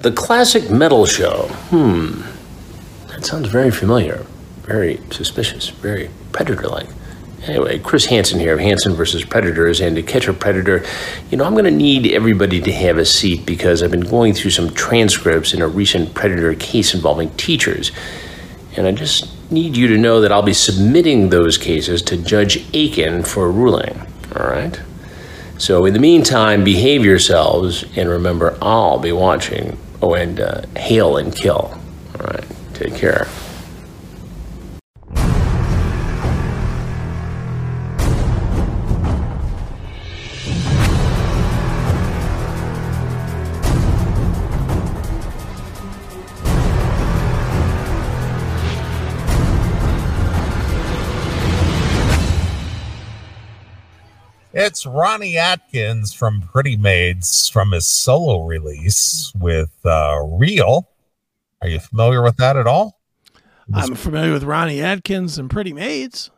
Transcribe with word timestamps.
The 0.00 0.12
Classic 0.12 0.70
Metal 0.70 1.04
Show. 1.04 1.48
Hmm. 1.68 2.22
That 3.08 3.26
sounds 3.26 3.50
very 3.50 3.70
familiar. 3.70 4.24
Very 4.62 4.98
suspicious. 5.10 5.68
Very 5.68 6.08
predator 6.32 6.68
like. 6.68 6.88
Anyway, 7.46 7.78
Chris 7.80 8.06
Hansen 8.06 8.40
here 8.40 8.54
of 8.54 8.60
Hansen 8.60 8.94
versus 8.94 9.26
Predators, 9.26 9.78
and 9.78 9.94
to 9.96 10.02
catch 10.02 10.26
a 10.26 10.32
predator, 10.32 10.82
you 11.30 11.36
know, 11.36 11.44
I'm 11.44 11.52
going 11.52 11.66
to 11.66 11.70
need 11.70 12.06
everybody 12.12 12.62
to 12.62 12.72
have 12.72 12.96
a 12.96 13.04
seat 13.04 13.44
because 13.44 13.82
I've 13.82 13.90
been 13.90 14.00
going 14.00 14.32
through 14.32 14.52
some 14.52 14.70
transcripts 14.72 15.52
in 15.52 15.60
a 15.60 15.68
recent 15.68 16.14
predator 16.14 16.54
case 16.54 16.94
involving 16.94 17.28
teachers. 17.36 17.92
And 18.78 18.86
I 18.86 18.92
just 18.92 19.28
need 19.50 19.76
you 19.76 19.86
to 19.88 19.98
know 19.98 20.22
that 20.22 20.32
I'll 20.32 20.40
be 20.40 20.54
submitting 20.54 21.28
those 21.28 21.58
cases 21.58 22.00
to 22.04 22.16
Judge 22.16 22.64
Aiken 22.72 23.22
for 23.22 23.44
a 23.44 23.50
ruling. 23.50 24.00
All 24.34 24.48
right? 24.48 24.80
So, 25.58 25.84
in 25.84 25.92
the 25.92 26.00
meantime, 26.00 26.64
behave 26.64 27.04
yourselves 27.04 27.84
and 27.98 28.08
remember, 28.08 28.56
I'll 28.62 28.98
be 28.98 29.12
watching. 29.12 29.76
Oh, 30.02 30.14
and 30.14 30.40
uh, 30.40 30.62
hail 30.76 31.16
and 31.18 31.34
kill. 31.34 31.78
All 32.18 32.26
right, 32.26 32.44
take 32.74 32.94
care. 32.94 33.26
It's 54.62 54.84
Ronnie 54.84 55.38
Atkins 55.38 56.12
from 56.12 56.42
Pretty 56.42 56.76
Maids 56.76 57.48
from 57.48 57.72
his 57.72 57.86
solo 57.86 58.44
release 58.44 59.32
with 59.40 59.74
uh, 59.86 60.20
Real. 60.22 60.86
Are 61.62 61.68
you 61.68 61.80
familiar 61.80 62.20
with 62.22 62.36
that 62.36 62.58
at 62.58 62.66
all? 62.66 63.00
I'm 63.72 63.94
familiar 63.94 64.34
with 64.34 64.44
Ronnie 64.44 64.82
Atkins 64.82 65.38
and 65.38 65.48
Pretty 65.48 65.72
Maids. 65.72 66.30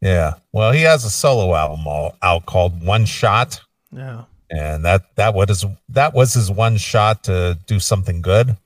Yeah. 0.00 0.34
Well, 0.50 0.72
he 0.72 0.82
has 0.82 1.04
a 1.04 1.10
solo 1.10 1.54
album 1.54 1.86
all, 1.86 2.16
out 2.20 2.46
called 2.46 2.84
One 2.84 3.04
Shot. 3.04 3.60
Yeah. 3.92 4.24
And 4.50 4.84
that 4.84 5.14
that 5.14 5.32
was 5.32 5.64
that 5.90 6.14
was 6.14 6.34
his 6.34 6.50
one 6.50 6.78
shot 6.78 7.22
to 7.24 7.60
do 7.68 7.78
something 7.78 8.22
good. 8.22 8.56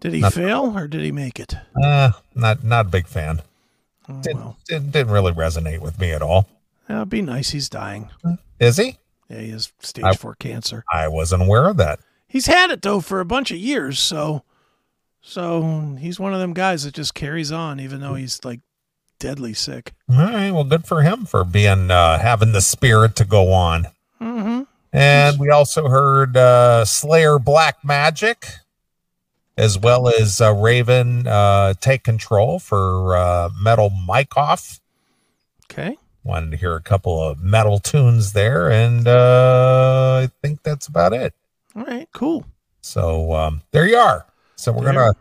Did 0.00 0.12
he 0.12 0.20
not, 0.20 0.34
fail 0.34 0.76
or 0.76 0.86
did 0.88 1.00
he 1.00 1.10
make 1.10 1.40
it? 1.40 1.54
Uh, 1.82 2.10
not 2.34 2.62
not 2.62 2.84
a 2.84 2.88
big 2.90 3.06
fan. 3.06 3.40
Oh, 4.10 4.20
didn't, 4.20 4.40
well. 4.40 4.56
didn't, 4.68 4.90
didn't 4.92 5.12
really 5.12 5.32
resonate 5.32 5.80
with 5.80 5.98
me 5.98 6.12
at 6.12 6.20
all. 6.20 6.46
Yeah, 6.88 6.96
it'd 6.96 7.08
be 7.08 7.22
nice. 7.22 7.50
He's 7.50 7.68
dying. 7.68 8.10
Is 8.60 8.76
he? 8.76 8.98
Yeah, 9.28 9.40
he 9.40 9.50
has 9.50 9.72
stage 9.80 10.04
I, 10.04 10.14
four 10.14 10.34
cancer. 10.36 10.84
I 10.92 11.08
wasn't 11.08 11.42
aware 11.42 11.68
of 11.68 11.76
that. 11.78 12.00
He's 12.28 12.46
had 12.46 12.70
it 12.70 12.82
though 12.82 13.00
for 13.00 13.20
a 13.20 13.24
bunch 13.24 13.50
of 13.50 13.56
years, 13.56 13.98
so 13.98 14.42
so 15.20 15.96
he's 15.98 16.20
one 16.20 16.32
of 16.32 16.40
them 16.40 16.54
guys 16.54 16.84
that 16.84 16.94
just 16.94 17.14
carries 17.14 17.50
on, 17.50 17.80
even 17.80 18.00
though 18.00 18.14
he's 18.14 18.44
like 18.44 18.60
deadly 19.18 19.54
sick. 19.54 19.92
All 20.08 20.16
right, 20.16 20.50
well, 20.52 20.64
good 20.64 20.86
for 20.86 21.02
him 21.02 21.26
for 21.26 21.44
being 21.44 21.90
uh, 21.90 22.18
having 22.18 22.52
the 22.52 22.60
spirit 22.60 23.16
to 23.16 23.24
go 23.24 23.52
on. 23.52 23.88
Mm-hmm. 24.20 24.62
And 24.92 25.38
we 25.38 25.50
also 25.50 25.88
heard 25.88 26.36
uh, 26.36 26.84
Slayer 26.84 27.38
Black 27.38 27.84
Magic, 27.84 28.46
as 29.58 29.78
well 29.78 30.08
as 30.08 30.40
uh, 30.40 30.54
Raven 30.54 31.26
uh, 31.26 31.74
take 31.80 32.04
control 32.04 32.58
for 32.58 33.16
uh, 33.16 33.50
Metal 33.60 33.90
Mike 33.90 34.36
Off. 34.36 34.80
Okay 35.70 35.96
wanted 36.26 36.50
to 36.50 36.56
hear 36.56 36.74
a 36.74 36.82
couple 36.82 37.22
of 37.22 37.40
metal 37.40 37.78
tunes 37.78 38.32
there, 38.32 38.70
and 38.70 39.06
uh, 39.06 40.20
I 40.22 40.30
think 40.42 40.62
that's 40.62 40.86
about 40.86 41.12
it. 41.12 41.34
All 41.74 41.84
right, 41.84 42.08
cool. 42.12 42.44
So 42.80 43.32
um, 43.32 43.62
there 43.70 43.86
you 43.86 43.96
are. 43.96 44.26
So 44.56 44.72
we're 44.72 44.84
there. 44.84 44.92
gonna 44.92 45.14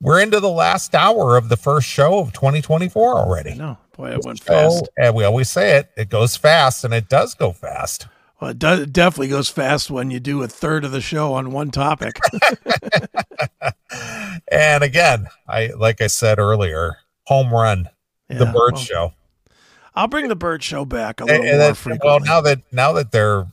we're 0.00 0.20
into 0.20 0.40
the 0.40 0.50
last 0.50 0.94
hour 0.94 1.36
of 1.36 1.48
the 1.48 1.56
first 1.56 1.88
show 1.88 2.18
of 2.18 2.32
2024 2.32 3.14
already. 3.14 3.54
No, 3.54 3.78
boy, 3.96 4.10
it 4.10 4.24
went 4.24 4.40
so, 4.40 4.44
fast. 4.44 4.88
And 4.96 5.14
we 5.14 5.24
always 5.24 5.50
say 5.50 5.78
it, 5.78 5.90
it 5.96 6.08
goes 6.08 6.36
fast, 6.36 6.84
and 6.84 6.94
it 6.94 7.08
does 7.08 7.34
go 7.34 7.52
fast. 7.52 8.06
Well, 8.40 8.50
it, 8.50 8.58
does, 8.58 8.80
it 8.80 8.92
definitely 8.92 9.28
goes 9.28 9.48
fast 9.48 9.90
when 9.90 10.12
you 10.12 10.20
do 10.20 10.42
a 10.42 10.48
third 10.48 10.84
of 10.84 10.92
the 10.92 11.00
show 11.00 11.34
on 11.34 11.50
one 11.50 11.70
topic. 11.70 12.20
and 14.52 14.84
again, 14.84 15.26
I 15.48 15.72
like 15.76 16.00
I 16.00 16.06
said 16.06 16.38
earlier, 16.38 16.98
home 17.26 17.52
run, 17.52 17.88
yeah, 18.30 18.38
the 18.38 18.46
Bert 18.46 18.74
well, 18.74 18.82
show. 18.82 19.12
I'll 19.98 20.06
bring 20.06 20.28
the 20.28 20.36
Bert 20.36 20.62
show 20.62 20.84
back 20.84 21.20
a 21.20 21.24
little 21.24 21.40
and, 21.40 21.50
and 21.50 21.58
more 21.58 21.74
frequently. 21.74 22.08
Well, 22.08 22.20
now 22.20 22.40
that 22.42 22.60
now 22.72 22.92
that 22.92 23.10
they're 23.10 23.48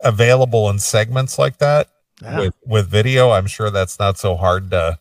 available 0.00 0.70
in 0.70 0.78
segments 0.78 1.38
like 1.38 1.58
that 1.58 1.88
yeah. 2.22 2.40
with 2.40 2.54
with 2.64 2.88
video, 2.88 3.32
I'm 3.32 3.46
sure 3.46 3.70
that's 3.70 3.98
not 3.98 4.16
so 4.18 4.34
hard 4.34 4.70
to, 4.70 4.98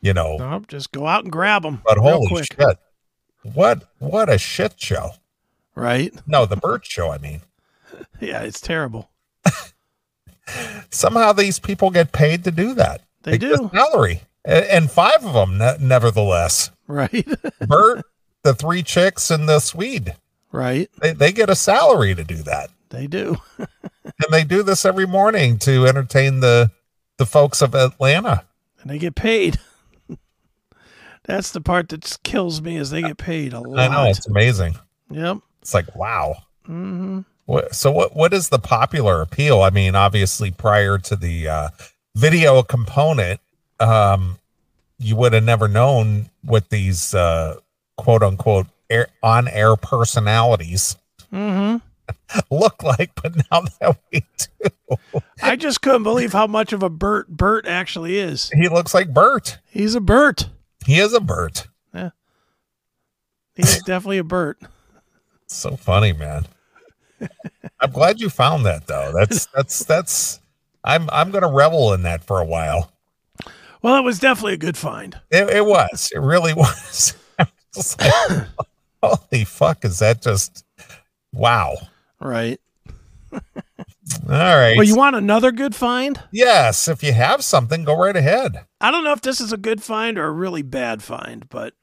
you 0.00 0.14
know. 0.14 0.36
Nope, 0.36 0.68
just 0.68 0.92
go 0.92 1.08
out 1.08 1.24
and 1.24 1.32
grab 1.32 1.62
them. 1.62 1.82
But 1.84 1.98
holy 1.98 2.28
quick. 2.28 2.46
shit, 2.56 2.78
what 3.42 3.90
what 3.98 4.28
a 4.28 4.38
shit 4.38 4.80
show! 4.80 5.10
Right? 5.74 6.14
No, 6.28 6.46
the 6.46 6.56
Bert 6.56 6.86
show. 6.86 7.10
I 7.10 7.18
mean, 7.18 7.40
yeah, 8.20 8.42
it's 8.42 8.60
terrible. 8.60 9.10
Somehow 10.90 11.32
these 11.32 11.58
people 11.58 11.90
get 11.90 12.12
paid 12.12 12.44
to 12.44 12.52
do 12.52 12.72
that. 12.74 13.02
They, 13.24 13.32
they 13.32 13.38
do 13.38 13.68
salary, 13.74 14.22
and 14.44 14.88
five 14.88 15.26
of 15.26 15.34
them, 15.34 15.58
nevertheless. 15.80 16.70
Right. 16.86 17.26
Bert, 17.66 18.04
the 18.42 18.54
three 18.54 18.82
chicks 18.82 19.30
and 19.30 19.48
the 19.48 19.60
Swede. 19.60 20.16
Right. 20.52 20.90
They, 21.00 21.12
they 21.12 21.32
get 21.32 21.50
a 21.50 21.54
salary 21.54 22.14
to 22.14 22.24
do 22.24 22.36
that. 22.36 22.70
They 22.90 23.06
do. 23.06 23.36
and 23.58 24.32
they 24.32 24.44
do 24.44 24.62
this 24.62 24.84
every 24.84 25.06
morning 25.06 25.58
to 25.60 25.86
entertain 25.86 26.40
the 26.40 26.70
the 27.18 27.26
folks 27.26 27.60
of 27.60 27.74
Atlanta. 27.74 28.44
And 28.80 28.90
they 28.90 28.98
get 28.98 29.14
paid. 29.14 29.58
That's 31.24 31.52
the 31.52 31.60
part 31.60 31.90
that 31.90 32.18
kills 32.24 32.62
me 32.62 32.76
is 32.76 32.90
they 32.90 33.02
get 33.02 33.18
paid 33.18 33.52
a 33.52 33.60
lot. 33.60 33.78
I 33.78 33.88
know 33.88 34.10
it's 34.10 34.26
amazing. 34.26 34.76
Yep. 35.10 35.38
It's 35.60 35.74
like 35.74 35.94
wow. 35.94 36.36
Mm-hmm. 36.64 37.20
What, 37.46 37.74
so 37.74 37.90
what 37.92 38.16
what 38.16 38.32
is 38.32 38.48
the 38.48 38.58
popular 38.58 39.20
appeal? 39.20 39.62
I 39.62 39.70
mean, 39.70 39.94
obviously 39.94 40.50
prior 40.50 40.98
to 40.98 41.16
the 41.16 41.48
uh, 41.48 41.68
video 42.16 42.62
component, 42.62 43.40
um, 43.78 44.38
you 44.98 45.16
would 45.16 45.32
have 45.32 45.44
never 45.44 45.68
known 45.68 46.30
what 46.42 46.70
these 46.70 47.14
uh, 47.14 47.56
quote 48.00 48.22
unquote 48.22 48.66
air, 48.88 49.08
on 49.22 49.46
air 49.46 49.76
personalities 49.76 50.96
mm-hmm. 51.32 51.76
look 52.50 52.82
like, 52.82 53.12
but 53.22 53.36
now 53.36 53.62
that 53.80 53.98
we 54.10 54.24
do. 54.38 55.20
I 55.42 55.56
just 55.56 55.82
couldn't 55.82 56.02
believe 56.02 56.32
how 56.32 56.46
much 56.46 56.72
of 56.72 56.82
a 56.82 56.88
Bert 56.88 57.28
Bert 57.28 57.66
actually 57.66 58.18
is. 58.18 58.50
He 58.54 58.68
looks 58.68 58.94
like 58.94 59.12
Bert. 59.12 59.58
He's 59.68 59.94
a 59.94 60.00
Bert. 60.00 60.48
He 60.86 60.98
is 60.98 61.12
a 61.12 61.20
Bert. 61.20 61.68
Yeah. 61.94 62.10
He's 63.54 63.82
definitely 63.82 64.18
a 64.18 64.24
Bert. 64.24 64.58
So 65.52 65.74
funny, 65.74 66.12
man. 66.12 66.46
I'm 67.80 67.90
glad 67.90 68.20
you 68.20 68.30
found 68.30 68.64
that 68.66 68.86
though. 68.86 69.12
That's 69.12 69.46
that's 69.46 69.82
that's 69.82 70.38
I'm 70.84 71.10
I'm 71.10 71.32
gonna 71.32 71.50
revel 71.50 71.92
in 71.92 72.04
that 72.04 72.22
for 72.22 72.38
a 72.38 72.44
while. 72.44 72.92
Well, 73.82 73.96
it 73.96 74.02
was 74.02 74.20
definitely 74.20 74.52
a 74.52 74.58
good 74.58 74.76
find. 74.76 75.18
It, 75.28 75.48
it 75.50 75.66
was. 75.66 76.12
It 76.14 76.20
really 76.20 76.54
was. 76.56 77.16
Like, 77.76 78.46
holy 79.02 79.44
fuck, 79.44 79.84
is 79.84 79.98
that 80.00 80.22
just 80.22 80.64
wow? 81.32 81.76
Right. 82.20 82.60
All 83.32 83.38
right. 84.28 84.76
Well, 84.76 84.86
you 84.86 84.96
want 84.96 85.16
another 85.16 85.52
good 85.52 85.74
find? 85.74 86.20
Yes. 86.32 86.88
If 86.88 87.02
you 87.02 87.12
have 87.12 87.44
something, 87.44 87.84
go 87.84 87.96
right 87.96 88.16
ahead. 88.16 88.66
I 88.80 88.90
don't 88.90 89.04
know 89.04 89.12
if 89.12 89.20
this 89.20 89.40
is 89.40 89.52
a 89.52 89.56
good 89.56 89.82
find 89.82 90.18
or 90.18 90.26
a 90.26 90.32
really 90.32 90.62
bad 90.62 91.02
find, 91.02 91.48
but 91.48 91.74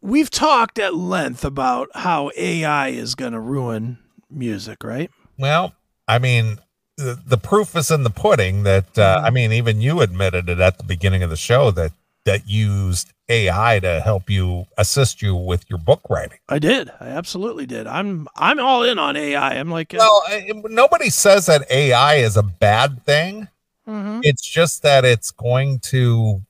we've 0.00 0.30
talked 0.30 0.78
at 0.78 0.94
length 0.94 1.44
about 1.44 1.88
how 1.94 2.30
AI 2.36 2.88
is 2.88 3.14
going 3.14 3.32
to 3.32 3.40
ruin 3.40 3.98
music, 4.30 4.84
right? 4.84 5.10
Well, 5.38 5.74
I 6.06 6.18
mean, 6.18 6.58
the, 6.96 7.20
the 7.26 7.38
proof 7.38 7.74
is 7.76 7.90
in 7.90 8.04
the 8.04 8.10
pudding 8.10 8.62
that, 8.62 8.96
uh, 8.96 9.16
mm-hmm. 9.16 9.26
I 9.26 9.30
mean, 9.30 9.52
even 9.52 9.80
you 9.80 10.00
admitted 10.00 10.48
it 10.48 10.60
at 10.60 10.78
the 10.78 10.84
beginning 10.84 11.22
of 11.22 11.30
the 11.30 11.36
show 11.36 11.70
that 11.72 11.92
that 12.26 12.48
used 12.48 13.12
AI 13.28 13.80
to 13.80 14.00
help 14.00 14.28
you 14.28 14.66
assist 14.76 15.22
you 15.22 15.34
with 15.34 15.64
your 15.70 15.78
book 15.78 16.02
writing. 16.10 16.38
I 16.48 16.58
did. 16.58 16.90
I 17.00 17.06
absolutely 17.06 17.66
did. 17.66 17.86
I'm 17.86 18.28
I'm 18.36 18.60
all 18.60 18.82
in 18.82 18.98
on 18.98 19.16
AI. 19.16 19.54
I'm 19.54 19.70
like, 19.70 19.94
uh, 19.94 19.98
well, 19.98 20.22
I, 20.28 20.52
nobody 20.64 21.08
says 21.08 21.46
that 21.46 21.70
AI 21.70 22.16
is 22.16 22.36
a 22.36 22.42
bad 22.42 23.04
thing. 23.04 23.48
Mm-hmm. 23.88 24.20
It's 24.22 24.46
just 24.46 24.82
that 24.82 25.04
it's 25.04 25.30
going 25.30 25.78
to 25.80 26.42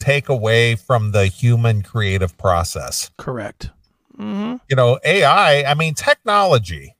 take 0.00 0.28
away 0.28 0.74
from 0.74 1.12
the 1.12 1.26
human 1.26 1.82
creative 1.82 2.36
process. 2.36 3.10
Correct. 3.16 3.70
Mm-hmm. 4.18 4.56
You 4.68 4.76
know, 4.76 4.98
AI. 5.04 5.64
I 5.64 5.74
mean, 5.74 5.94
technology. 5.94 6.96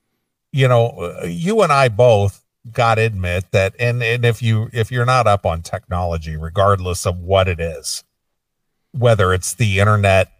You 0.52 0.68
know, 0.68 1.20
you 1.24 1.62
and 1.62 1.72
I 1.72 1.88
both 1.88 2.44
got 2.70 2.96
to 2.96 3.02
admit 3.02 3.50
that, 3.52 3.74
and 3.78 4.02
and 4.02 4.24
if 4.24 4.42
you 4.42 4.68
if 4.72 4.92
you're 4.92 5.06
not 5.06 5.26
up 5.26 5.46
on 5.46 5.62
technology, 5.62 6.36
regardless 6.36 7.06
of 7.06 7.18
what 7.18 7.48
it 7.48 7.58
is, 7.58 8.04
whether 8.92 9.32
it's 9.32 9.54
the 9.54 9.80
internet, 9.80 10.30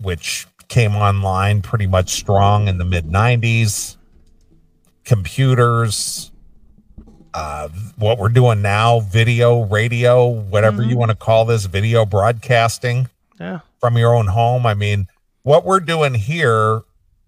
which 0.00 0.46
came 0.68 0.94
online 0.96 1.62
pretty 1.62 1.86
much 1.86 2.10
strong 2.10 2.68
in 2.68 2.78
the 2.78 2.84
mid 2.84 3.06
90s, 3.06 3.96
computers, 5.04 6.30
uh, 7.34 7.68
what 7.98 8.18
we're 8.18 8.28
doing 8.28 8.62
now, 8.62 9.00
video, 9.00 9.62
radio, 9.64 10.26
whatever 10.26 10.82
you 10.82 10.94
Mhm. 10.96 10.98
want 10.98 11.10
to 11.10 11.16
call 11.16 11.44
this, 11.44 11.66
video 11.66 12.04
broadcasting 12.04 13.08
Yeah. 13.38 13.60
from 13.80 13.96
your 13.96 14.14
own 14.14 14.28
home. 14.28 14.66
I 14.66 14.74
mean, 14.74 15.06
what 15.42 15.64
we're 15.64 15.80
doing 15.80 16.14
here 16.14 16.82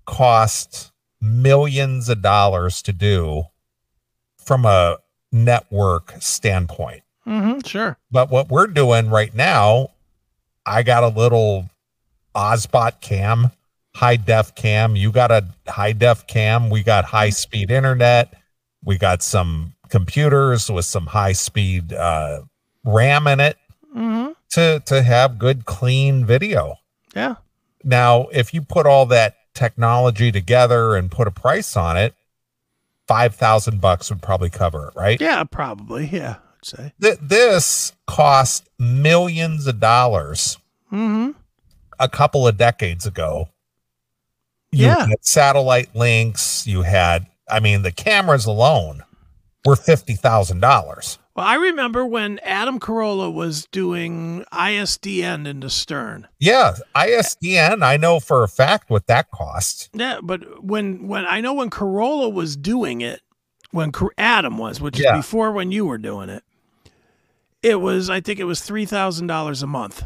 costs 0.07 0.91
millions 1.21 2.09
of 2.09 2.23
dollars 2.23 2.81
to 2.83 2.93
do 2.93 3.45
from 4.39 4.65
a 4.65 4.97
network 5.31 6.15
standpoint. 6.21 7.03
Mm-hmm. 7.27 7.61
Sure. 7.67 7.99
But 8.11 8.31
what 8.31 8.49
we're 8.49 8.67
doing 8.69 9.11
right 9.11 9.35
now, 9.35 9.91
I 10.69 10.83
got 10.83 11.03
a 11.03 11.09
little 11.09 11.71
Ozbot 12.35 13.01
cam, 13.01 13.51
high 13.95 14.17
def 14.17 14.55
cam. 14.55 14.95
You 14.97 15.11
got 15.11 15.31
a 15.31 15.47
high 15.67 15.93
def 15.93 16.27
cam. 16.27 16.71
We 16.71 16.83
got 16.83 17.05
high 17.07 17.31
speed 17.31 17.71
internet. 17.71 18.35
We 18.85 18.99
got 18.99 19.23
some 19.23 19.75
computers 19.89 20.71
with 20.71 20.85
some 20.85 21.07
high 21.07 21.33
speed 21.33 21.93
uh, 21.93 22.43
RAM 22.85 23.27
in 23.27 23.41
it 23.41 23.57
Mm-hmm. 23.97 24.33
to 24.51 24.81
to 24.85 25.03
have 25.03 25.39
good 25.39 25.65
clean 25.65 26.25
video. 26.27 26.77
Yeah. 27.17 27.37
Now, 27.83 28.27
if 28.33 28.53
you 28.53 28.61
put 28.61 28.87
all 28.87 29.07
that 29.07 29.37
technology 29.55 30.31
together 30.31 30.95
and 30.95 31.11
put 31.11 31.27
a 31.27 31.31
price 31.31 31.75
on 31.75 31.97
it, 31.97 32.15
five 33.09 33.35
thousand 33.35 33.81
bucks 33.81 34.11
would 34.11 34.21
probably 34.21 34.51
cover 34.51 34.89
it, 34.89 34.95
right? 34.95 35.19
Yeah. 35.21 35.43
Probably. 35.45 36.07
Yeah. 36.07 36.37
Say. 36.69 36.93
Th- 37.01 37.19
this 37.21 37.93
cost 38.07 38.69
millions 38.79 39.67
of 39.67 39.81
dollars 39.81 40.59
Mm-hmm. 40.93 41.33
a 42.01 42.09
couple 42.09 42.47
of 42.49 42.57
decades 42.57 43.05
ago. 43.07 43.49
You 44.73 44.87
Yeah. 44.87 45.07
had 45.07 45.25
satellite 45.25 45.95
links. 45.95 46.67
You 46.67 46.83
had, 46.83 47.27
I 47.51 47.61
mean, 47.61 47.83
the 47.83 47.93
cameras 47.93 48.47
alone 48.47 49.03
were 49.65 49.77
fifty 49.77 50.15
thousand 50.15 50.61
dollars. 50.61 51.19
Well, 51.35 51.47
I 51.47 51.55
remember 51.55 52.05
when 52.05 52.39
Adam 52.41 52.81
Carolla 52.81 53.33
was 53.33 53.67
doing 53.71 54.45
ISDN 54.53 55.47
into 55.47 55.71
Stern. 55.71 56.27
Yeah, 56.41 56.75
ISDN. 56.97 57.85
I 57.85 57.97
know 57.97 58.19
for 58.19 58.43
a 58.43 58.49
fact 58.49 58.91
what 58.91 59.07
that 59.07 59.31
cost. 59.31 59.89
Yeah, 59.95 60.19
but 60.23 60.65
when 60.65 61.07
when 61.07 61.27
I 61.27 61.41
know 61.41 61.55
when 61.55 61.71
Carolla 61.71 62.33
was 62.33 62.57
doing 62.57 63.01
it, 63.03 63.21
when 63.73 63.93
Adam 64.17 64.59
was, 64.59 64.81
which 64.81 64.99
Yeah. 64.99 65.13
is 65.19 65.19
before 65.25 65.53
when 65.53 65.71
you 65.71 65.85
were 65.87 65.99
doing 65.99 66.29
it, 66.29 66.43
it 67.63 67.77
was 67.81 68.09
I 68.11 68.21
think 68.21 68.39
it 68.41 68.45
was 68.45 68.61
three 68.61 68.85
thousand 68.87 69.27
dollars 69.27 69.63
a 69.63 69.67
month 69.67 70.05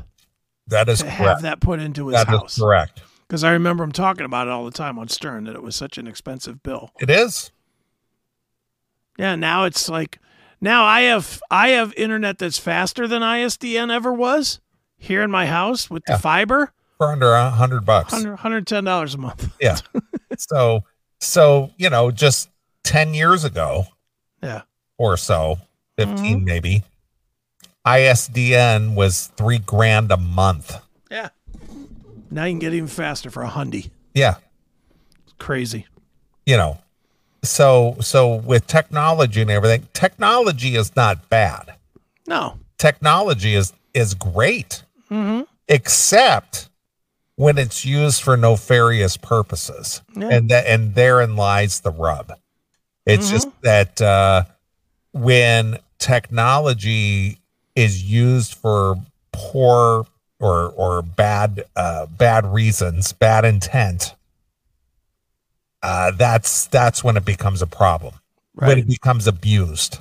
That 0.68 0.88
is 0.88 1.00
to 1.00 1.08
have 1.10 1.24
correct. 1.26 1.42
that 1.42 1.60
put 1.60 1.80
into 1.80 2.08
his 2.08 2.14
That 2.16 2.28
is 2.32 2.38
house. 2.40 2.58
correct. 2.58 3.02
Because 3.28 3.44
I 3.44 3.52
remember 3.52 3.82
him 3.84 3.92
talking 3.92 4.26
about 4.26 4.46
it 4.46 4.50
all 4.50 4.64
the 4.64 4.70
time 4.70 4.98
on 4.98 5.08
Stern 5.08 5.44
that 5.44 5.54
it 5.54 5.62
was 5.62 5.74
such 5.74 5.96
an 5.98 6.06
expensive 6.06 6.62
bill. 6.62 6.90
It 7.00 7.08
is. 7.08 7.50
Yeah, 9.18 9.34
now 9.36 9.64
it's 9.64 9.88
like 9.88 10.18
now 10.60 10.84
I 10.84 11.02
have 11.02 11.40
I 11.50 11.68
have 11.70 11.92
internet 11.94 12.38
that's 12.38 12.58
faster 12.58 13.06
than 13.06 13.22
ISDN 13.22 13.92
ever 13.92 14.12
was 14.12 14.60
here 14.96 15.22
in 15.22 15.30
my 15.30 15.46
house 15.46 15.90
with 15.90 16.02
Yeah. 16.08 16.16
the 16.16 16.22
fiber. 16.22 16.72
for 16.98 17.10
under 17.10 17.32
a 17.34 17.50
hundred 17.50 17.84
bucks. 17.84 18.12
100 18.12 18.38
$110 18.66 19.14
a 19.14 19.18
month. 19.18 19.52
Yeah. 19.60 19.76
so, 20.38 20.84
so 21.20 21.70
you 21.76 21.90
know, 21.90 22.10
just 22.10 22.48
ten 22.84 23.12
years 23.14 23.44
ago 23.44 23.86
Yeah. 24.42 24.62
or 24.98 25.16
so, 25.16 25.58
15 25.98 26.40
Mhm. 26.40 26.44
maybe, 26.44 26.82
ISDN 27.86 28.94
was 28.94 29.28
three 29.36 29.58
grand 29.58 30.10
a 30.12 30.16
month. 30.16 30.76
Yeah. 31.10 31.28
Now 32.30 32.44
you 32.44 32.52
can 32.52 32.58
get 32.60 32.72
even 32.74 32.88
faster 32.88 33.30
for 33.30 33.42
a 33.42 33.48
hundy. 33.48 33.90
Yeah, 34.14 34.36
It's 35.24 35.34
crazy. 35.38 35.86
you 36.46 36.56
know. 36.56 36.78
So, 37.44 37.96
so 38.00 38.36
with 38.36 38.66
technology 38.68 39.42
and 39.42 39.50
everything, 39.50 39.88
technology 39.94 40.76
is 40.76 40.94
not 40.94 41.28
bad. 41.28 41.74
No. 42.26 42.58
Technology 42.78 43.54
is 43.54 43.72
is 43.94 44.14
great, 44.14 44.84
Mm-hmm. 45.10 45.42
except 45.68 46.68
when 47.36 47.58
it's 47.58 47.84
used 47.84 48.22
for 48.22 48.36
nefarious 48.36 49.16
purposes. 49.16 50.00
Yeah. 50.16 50.28
and 50.30 50.48
that 50.50 50.66
and 50.66 50.94
therein 50.94 51.36
lies 51.36 51.80
the 51.80 51.90
rub 51.90 52.32
it's 53.04 53.28
just 53.30 53.48
Mm-hmm. 53.48 53.64
that 53.64 54.00
uh 54.02 54.44
when 55.12 55.78
technology 55.98 57.38
is 57.74 58.02
used 58.04 58.54
for 58.54 58.96
poor 59.32 60.06
or 60.40 60.70
or 60.70 61.02
bad 61.02 61.64
uh 61.76 62.06
bad 62.06 62.44
reasons 62.52 63.12
bad 63.12 63.44
intent 63.44 64.14
uh 65.82 66.10
that's 66.12 66.66
that's 66.66 67.02
when 67.02 67.16
it 67.16 67.24
becomes 67.24 67.62
a 67.62 67.66
problem 67.66 68.14
when 68.54 68.78
it 68.78 68.86
becomes 68.86 69.26
abused 69.26 69.98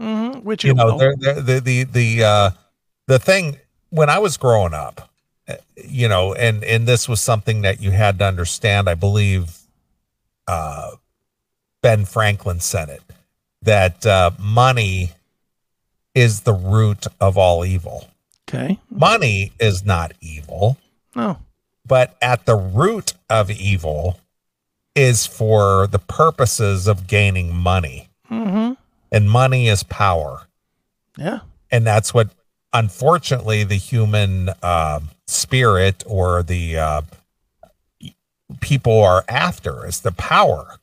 Mm-hmm. 0.00 0.40
Which 0.46 0.64
you 0.64 0.74
know 0.74 0.86
will. 0.86 0.98
there- 0.98 1.16
there- 1.18 1.40
the 1.40 1.60
the 1.60 1.82
the 1.84 2.22
uh 2.24 2.50
the 3.08 3.18
thing 3.18 3.58
when 3.90 4.08
i 4.08 4.18
was 4.20 4.36
growing 4.36 4.72
up 4.72 5.10
uh, 5.48 5.54
you 5.76 6.06
know 6.06 6.34
and 6.34 6.62
and 6.62 6.86
this 6.86 7.08
was 7.08 7.20
something 7.20 7.62
that 7.62 7.80
you 7.80 7.90
had 7.90 8.16
to 8.20 8.24
understand 8.24 8.88
i 8.88 8.94
believe 8.94 9.58
uh 10.46 10.92
ben 11.82 12.04
franklin 12.04 12.60
said 12.60 12.88
it 12.88 13.02
that 13.62 14.06
uh 14.06 14.30
money 14.38 15.10
is 16.24 16.40
the 16.40 16.52
root 16.52 17.06
of 17.20 17.36
all 17.38 17.64
evil 17.64 17.98
Okay. 18.48 18.78
money 18.90 19.52
is 19.60 19.84
not 19.84 20.12
evil 20.20 20.76
No. 21.14 21.38
but 21.86 22.16
at 22.22 22.46
the 22.46 22.56
root 22.56 23.12
of 23.28 23.50
evil 23.50 24.18
is 24.94 25.26
for 25.26 25.86
the 25.86 25.98
purposes 25.98 26.86
of 26.86 27.06
gaining 27.06 27.54
money 27.54 28.08
Mm-hmm. 28.30 28.72
and 29.12 29.30
money 29.30 29.68
is 29.68 29.82
power 29.84 30.34
Yeah. 31.16 31.40
and 31.70 31.86
that's 31.86 32.12
what 32.12 32.28
unfortunately 32.72 33.64
the 33.64 33.76
human 33.90 34.50
um 34.62 35.10
spirit 35.26 36.02
or 36.06 36.42
the 36.42 36.78
uh, 36.78 37.02
people 38.60 39.02
are 39.02 39.24
after 39.28 39.86
is 39.86 40.00
the 40.00 40.12
power 40.12 40.76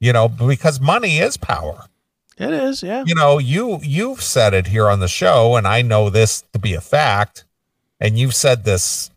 you 0.00 0.12
know 0.12 0.28
because 0.28 0.80
money 0.80 1.18
is 1.18 1.36
power 1.36 1.84
It 2.38 2.52
is. 2.52 2.82
Yeah. 2.82 3.04
you 3.06 3.14
know 3.14 3.38
you 3.38 3.78
you've 3.82 4.22
said 4.22 4.54
it 4.54 4.66
here 4.68 4.88
on 4.88 5.00
the 5.00 5.08
show 5.08 5.56
and 5.56 5.66
i 5.66 5.82
know 5.82 6.08
this 6.10 6.42
to 6.52 6.58
be 6.58 6.74
a 6.74 6.80
fact 6.80 7.44
and 8.00 8.18
you've 8.18 8.34
said 8.34 8.64
this 8.64 9.10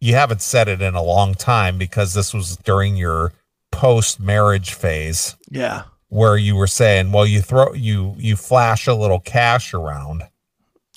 you 0.00 0.14
haven't 0.14 0.42
said 0.42 0.68
it 0.68 0.80
in 0.82 0.94
a 0.94 1.02
long 1.02 1.34
time 1.34 1.76
because 1.78 2.14
this 2.14 2.32
was 2.32 2.56
during 2.58 2.96
your 2.96 3.32
post 3.72 4.20
marriage 4.20 4.74
phase 4.74 5.36
Yeah. 5.50 5.82
where 6.08 6.36
you 6.36 6.54
were 6.56 6.66
saying 6.68 7.10
well 7.12 7.26
you 7.26 7.40
throw 7.42 7.72
you 7.74 8.14
you 8.18 8.36
flash 8.36 8.86
a 8.86 8.94
little 8.94 9.20
cash 9.20 9.74
around 9.74 10.22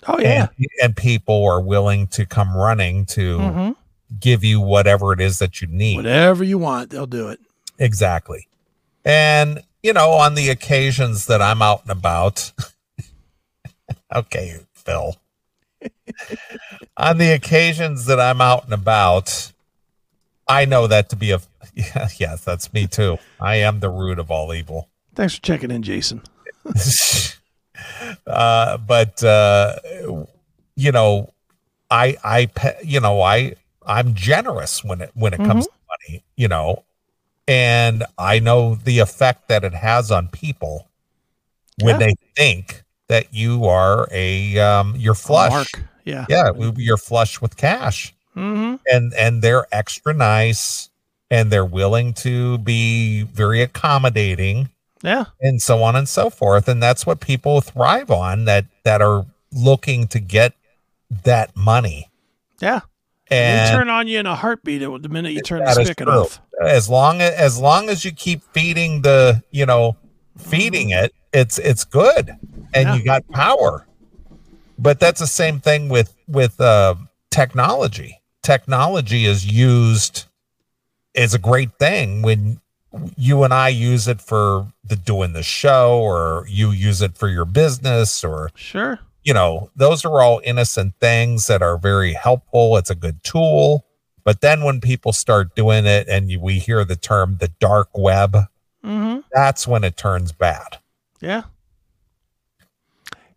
Oh 0.08 0.20
yeah. 0.20 0.50
and, 0.60 0.68
and 0.84 0.96
people 0.96 1.46
are 1.46 1.62
willing 1.62 2.06
to 2.08 2.26
come 2.28 2.56
running 2.56 3.06
to 3.08 3.38
Mm-hmm. 3.40 3.72
give 4.20 4.44
you 4.44 4.62
whatever 4.62 5.14
it 5.14 5.20
is 5.20 5.40
that 5.40 5.62
you 5.62 5.68
need. 5.68 5.96
Whatever 5.98 6.44
you 6.44 6.60
want, 6.60 6.92
they'll 6.92 7.08
do 7.08 7.30
it. 7.30 7.40
Exactly. 7.80 8.48
And, 9.04 9.62
you 9.86 9.94
know, 9.94 10.14
on 10.14 10.34
the 10.34 10.50
occasions 10.50 11.28
that 11.28 11.44
I'm 11.44 11.62
out 11.62 11.84
and 11.84 11.92
about, 11.92 12.52
okay, 14.16 14.58
Phil, 14.74 15.16
on 16.98 17.20
the 17.20 17.32
occasions 17.32 18.08
that 18.08 18.20
I'm 18.20 18.42
out 18.42 18.64
and 18.64 18.74
about, 18.74 19.52
I 20.48 20.66
know 20.66 20.88
that 20.88 21.10
to 21.10 21.16
be 21.16 21.30
a, 21.30 21.40
yeah, 21.76 22.08
yes, 22.18 22.44
that's 22.44 22.74
me 22.74 22.88
too. 22.88 23.20
I 23.40 23.58
am 23.58 23.80
the 23.80 23.92
root 23.92 24.18
of 24.18 24.32
all 24.32 24.56
evil. 24.56 24.90
Thanks 25.14 25.36
for 25.36 25.42
checking 25.44 25.70
in, 25.70 25.84
Jason. 25.84 26.24
uh, 28.26 28.78
but 28.80 29.24
uh, 29.24 29.76
you 30.76 30.92
know, 30.92 31.32
I 31.92 32.18
I 32.24 32.50
you 32.84 33.00
know 33.00 33.22
I 33.22 33.54
I'm 33.86 34.16
generous 34.16 34.84
when 34.84 35.02
it 35.02 35.12
when 35.14 35.36
it 35.36 35.38
comes 35.38 35.68
to 35.68 35.74
money, 35.88 36.24
you 36.36 36.48
know, 36.48 36.86
and 37.48 38.04
I 38.18 38.40
know 38.40 38.76
the 38.76 39.00
effect 39.00 39.48
that 39.50 39.64
it 39.64 39.74
has 39.74 40.12
on 40.12 40.28
people 40.30 40.90
when 41.82 42.00
Yeah. 42.00 42.08
they 42.08 42.16
think 42.36 42.84
that 43.08 43.34
you 43.34 43.66
are 43.66 44.08
a 44.12 44.58
um 44.60 44.96
you're 44.98 45.14
flush. 45.16 45.72
Yeah. 46.06 46.26
Yeah, 46.30 46.52
you're 46.78 46.98
flush 46.98 47.42
with 47.42 47.58
cash 47.58 48.14
Mm-hmm. 48.36 48.76
and 48.88 49.14
and 49.14 49.42
they're 49.42 49.66
extra 49.72 50.14
nice 50.14 50.90
and 51.32 51.50
they're 51.52 51.66
willing 51.66 52.14
to 52.16 52.58
be 52.60 53.24
very 53.24 53.62
accommodating 53.62 54.70
Yeah. 55.02 55.26
and 55.42 55.62
so 55.62 55.82
on 55.84 55.96
and 55.96 56.08
so 56.10 56.30
forth 56.30 56.68
and 56.68 56.84
that's 56.84 57.06
what 57.06 57.22
people 57.22 57.62
thrive 57.62 58.12
on 58.12 58.44
that 58.46 58.66
that 58.84 59.02
are 59.02 59.26
looking 59.54 60.08
to 60.08 60.20
get 60.20 60.54
that 61.24 61.56
money 61.56 62.10
Yeah. 62.60 62.82
And 63.32 63.68
they 63.68 63.72
turn 63.78 63.90
on 63.90 64.08
you 64.08 64.20
in 64.20 64.26
a 64.26 64.36
heartbeat 64.36 64.82
at 64.82 65.02
the 65.02 65.10
minute 65.10 65.32
you 65.34 65.42
turn 65.42 65.64
the 65.64 65.74
spigot 65.74 66.08
off. 66.08 66.40
as 66.62 66.90
long 66.90 67.22
as 67.22 67.34
as 67.34 67.60
long 67.60 67.90
as 67.90 68.06
you 68.06 68.12
keep 68.12 68.42
feeding 68.54 69.02
the 69.02 69.42
you 69.52 69.66
know 69.66 69.96
feeding 70.38 70.90
it 70.92 71.14
it's 71.34 71.58
it's 71.60 71.84
good 71.84 72.30
and 72.74 72.88
Yeah. 72.90 72.96
you 72.96 73.04
got 73.04 73.28
power 73.30 73.88
but 74.78 75.00
that's 75.00 75.20
the 75.20 75.28
same 75.28 75.60
thing 75.60 75.90
with 75.90 76.14
with 76.28 76.60
uh 76.62 76.96
technology 77.32 78.22
technology 78.44 79.26
is 79.26 79.46
used 79.46 80.26
is 81.14 81.34
a 81.34 81.40
great 81.40 81.78
thing 81.80 82.22
when 82.22 82.60
you 83.18 83.44
and 83.44 83.54
I 83.54 83.70
use 83.70 84.08
it 84.08 84.22
for 84.22 84.72
the 84.86 84.96
doing 84.96 85.34
the 85.34 85.44
show, 85.44 86.00
or 86.00 86.46
you 86.48 86.72
use 86.72 87.02
it 87.02 87.18
for 87.18 87.28
your 87.28 87.44
business, 87.44 88.24
or 88.24 88.52
Sure. 88.56 89.00
You 89.26 89.34
know, 89.34 89.70
those 89.76 90.06
are 90.06 90.22
all 90.22 90.40
innocent 90.46 90.94
things 91.02 91.48
that 91.48 91.62
are 91.62 91.78
very 91.78 92.14
helpful. 92.14 92.78
It's 92.78 92.90
a 92.90 92.96
good 92.96 93.22
tool. 93.24 93.86
But 94.24 94.40
then 94.42 94.64
when 94.64 94.80
people 94.80 95.12
start 95.14 95.56
doing 95.56 95.86
it 95.86 96.08
and 96.08 96.30
you, 96.32 96.40
we 96.40 96.60
hear 96.60 96.86
the 96.86 96.96
term 96.96 97.38
the 97.40 97.50
dark 97.60 97.90
web, 97.98 98.38
Mm-hmm. 98.84 99.22
that's 99.34 99.68
when 99.68 99.84
it 99.84 99.98
turns 99.98 100.32
bad. 100.32 100.78
Yeah. 101.20 101.44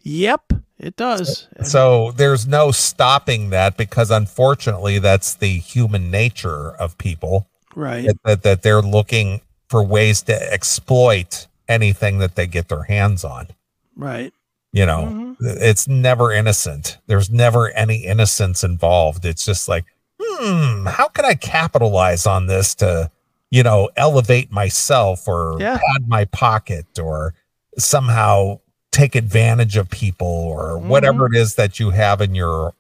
Yep, 0.03 0.53
it 0.79 0.95
does. 0.97 1.49
And- 1.57 1.67
So 1.67 2.13
there's 2.13 2.47
no 2.47 2.71
stopping 2.71 3.49
that 3.51 3.77
because 3.79 4.11
unfortunately 4.11 4.99
that's 4.99 5.35
the 5.35 5.59
human 5.59 6.11
nature 6.11 6.73
of 6.73 6.99
people 6.99 7.49
right. 7.75 8.05
that, 8.07 8.23
that, 8.25 8.43
that 8.43 8.63
they're 8.63 8.83
looking 8.83 9.41
for 9.69 9.83
ways 9.83 10.21
to 10.23 10.53
exploit 10.53 11.47
anything 11.67 12.19
that 12.19 12.35
they 12.37 12.47
get 12.47 12.69
their 12.69 12.83
hands 12.85 13.25
on. 13.25 13.49
Right. 13.97 14.33
You 14.73 14.85
know, 14.87 15.35
Mhm. 15.41 15.61
it's 15.61 15.89
never 15.89 16.31
innocent. 16.33 16.99
There's 17.07 17.31
never 17.31 17.71
any 17.71 18.05
innocence 18.05 18.63
involved. 18.63 19.25
It's 19.25 19.45
just 19.45 19.69
like, 19.69 19.85
hmm, 20.21 20.87
how 20.87 21.09
can 21.09 21.25
I 21.25 21.35
capitalize 21.35 22.27
on 22.27 22.47
this 22.47 22.75
to, 22.77 23.11
you 23.51 23.63
know, 23.63 23.89
elevate 23.97 24.53
myself 24.53 25.27
or 25.27 25.57
Yeah. 25.59 25.79
pad 25.79 26.07
my 26.09 26.27
pocket 26.27 26.99
or 26.99 27.35
somehow 27.79 28.61
take 28.93 29.15
advantage 29.15 29.77
of 29.77 29.89
people 29.89 30.27
or 30.27 30.79
whatever 30.79 31.27
it 31.27 31.35
is 31.37 31.55
that 31.55 31.79
you 31.81 31.91
have 31.91 32.21
in 32.21 32.35
your 32.35 32.75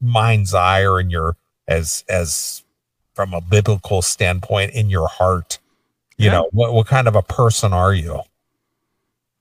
mind's 0.00 0.52
eye 0.52 0.82
or 0.82 1.00
in 1.00 1.08
your 1.10 1.36
as 1.68 2.04
as 2.08 2.62
from 3.14 3.32
a 3.32 3.40
biblical 3.40 4.02
standpoint 4.02 4.72
in 4.72 4.90
your 4.90 5.08
heart. 5.08 5.58
You 6.18 6.26
Yeah. 6.26 6.32
know, 6.32 6.48
what 6.52 6.74
what 6.74 6.86
kind 6.86 7.08
of 7.08 7.16
a 7.16 7.22
person 7.22 7.72
are 7.72 7.94
you? 7.94 8.20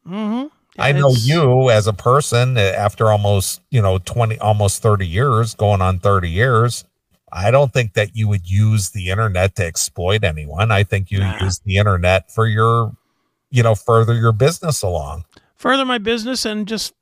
Mm-hmm. 0.08 0.48
I 0.80 0.92
know 0.92 1.12
you 1.12 1.70
as 1.70 1.86
a 1.88 1.94
person 1.94 2.58
uh, 2.58 2.62
after 2.62 3.12
almost, 3.12 3.62
you 3.70 3.82
know, 3.82 4.00
20, 4.00 4.40
almost 4.40 4.82
30 4.82 5.08
years, 5.08 5.54
going 5.54 5.82
on 5.82 6.00
30 6.00 6.30
years. 6.30 6.84
I 7.32 7.52
don't 7.52 7.72
think 7.74 7.94
that 7.94 8.16
you 8.16 8.28
would 8.28 8.50
use 8.50 8.92
the 8.92 9.10
internet 9.10 9.56
to 9.56 9.66
exploit 9.66 10.24
anyone. 10.24 10.72
I 10.72 10.84
think 10.84 11.12
you 11.12 11.20
Nah. 11.20 11.44
use 11.44 11.60
the 11.66 11.78
internet 11.78 12.32
for 12.32 12.48
your, 12.48 12.96
you 13.52 13.64
know, 13.64 13.76
further 13.76 14.14
your 14.14 14.32
business 14.32 14.82
along. 14.84 15.26
Further 15.58 15.86
my 15.86 15.98
business 15.98 16.46
and 16.46 16.68
just 16.68 16.94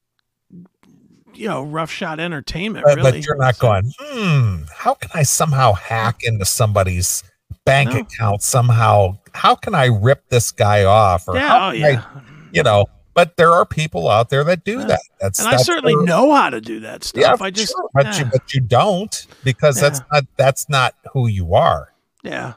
you 1.33 1.47
know, 1.47 1.63
roughshod 1.63 2.19
entertainment, 2.19 2.85
But, 2.85 2.97
really. 2.97 3.11
but 3.13 3.25
you're 3.25 3.37
not 3.37 3.55
So- 3.55 3.61
going, 3.67 3.93
hmm, 3.97 4.63
how 4.77 4.93
can 4.95 5.09
I 5.13 5.23
somehow 5.23 5.73
hack 5.73 6.23
into 6.23 6.43
somebody's 6.45 7.23
bank 7.65 7.93
No. 7.93 7.99
account 8.01 8.43
somehow? 8.43 9.17
How 9.33 9.55
can 9.55 9.73
I 9.73 9.85
rip 9.85 10.27
this 10.29 10.51
guy 10.51 10.83
off? 10.83 11.27
Or 11.29 11.35
Yeah, 11.35 11.47
how 11.47 11.69
oh 11.69 11.71
can 11.71 11.97
I- 11.97 12.03
you 12.51 12.63
know, 12.63 12.85
but 13.13 13.37
there 13.37 13.51
are 13.51 13.65
people 13.65 14.07
out 14.07 14.29
there 14.29 14.43
that 14.43 14.63
do 14.63 14.79
Yeah. 14.79 14.85
that. 14.85 15.01
That's 15.19 15.39
and 15.39 15.47
I 15.47 15.57
certainly 15.57 15.95
know 16.05 16.33
how 16.33 16.49
to 16.49 16.61
do 16.61 16.79
that 16.81 17.03
stuff. 17.03 17.21
Yeah, 17.21 17.45
I 17.45 17.49
just 17.51 17.73
sure, 17.73 17.89
but 17.93 18.17
you 18.19 18.25
but 18.25 18.53
you 18.53 18.61
don't 18.61 19.27
because 19.43 19.79
that's 19.79 20.01
not 20.11 20.25
that's 20.37 20.69
not 20.69 20.95
who 21.13 21.27
you 21.27 21.53
are. 21.55 21.93
Yeah. 22.23 22.53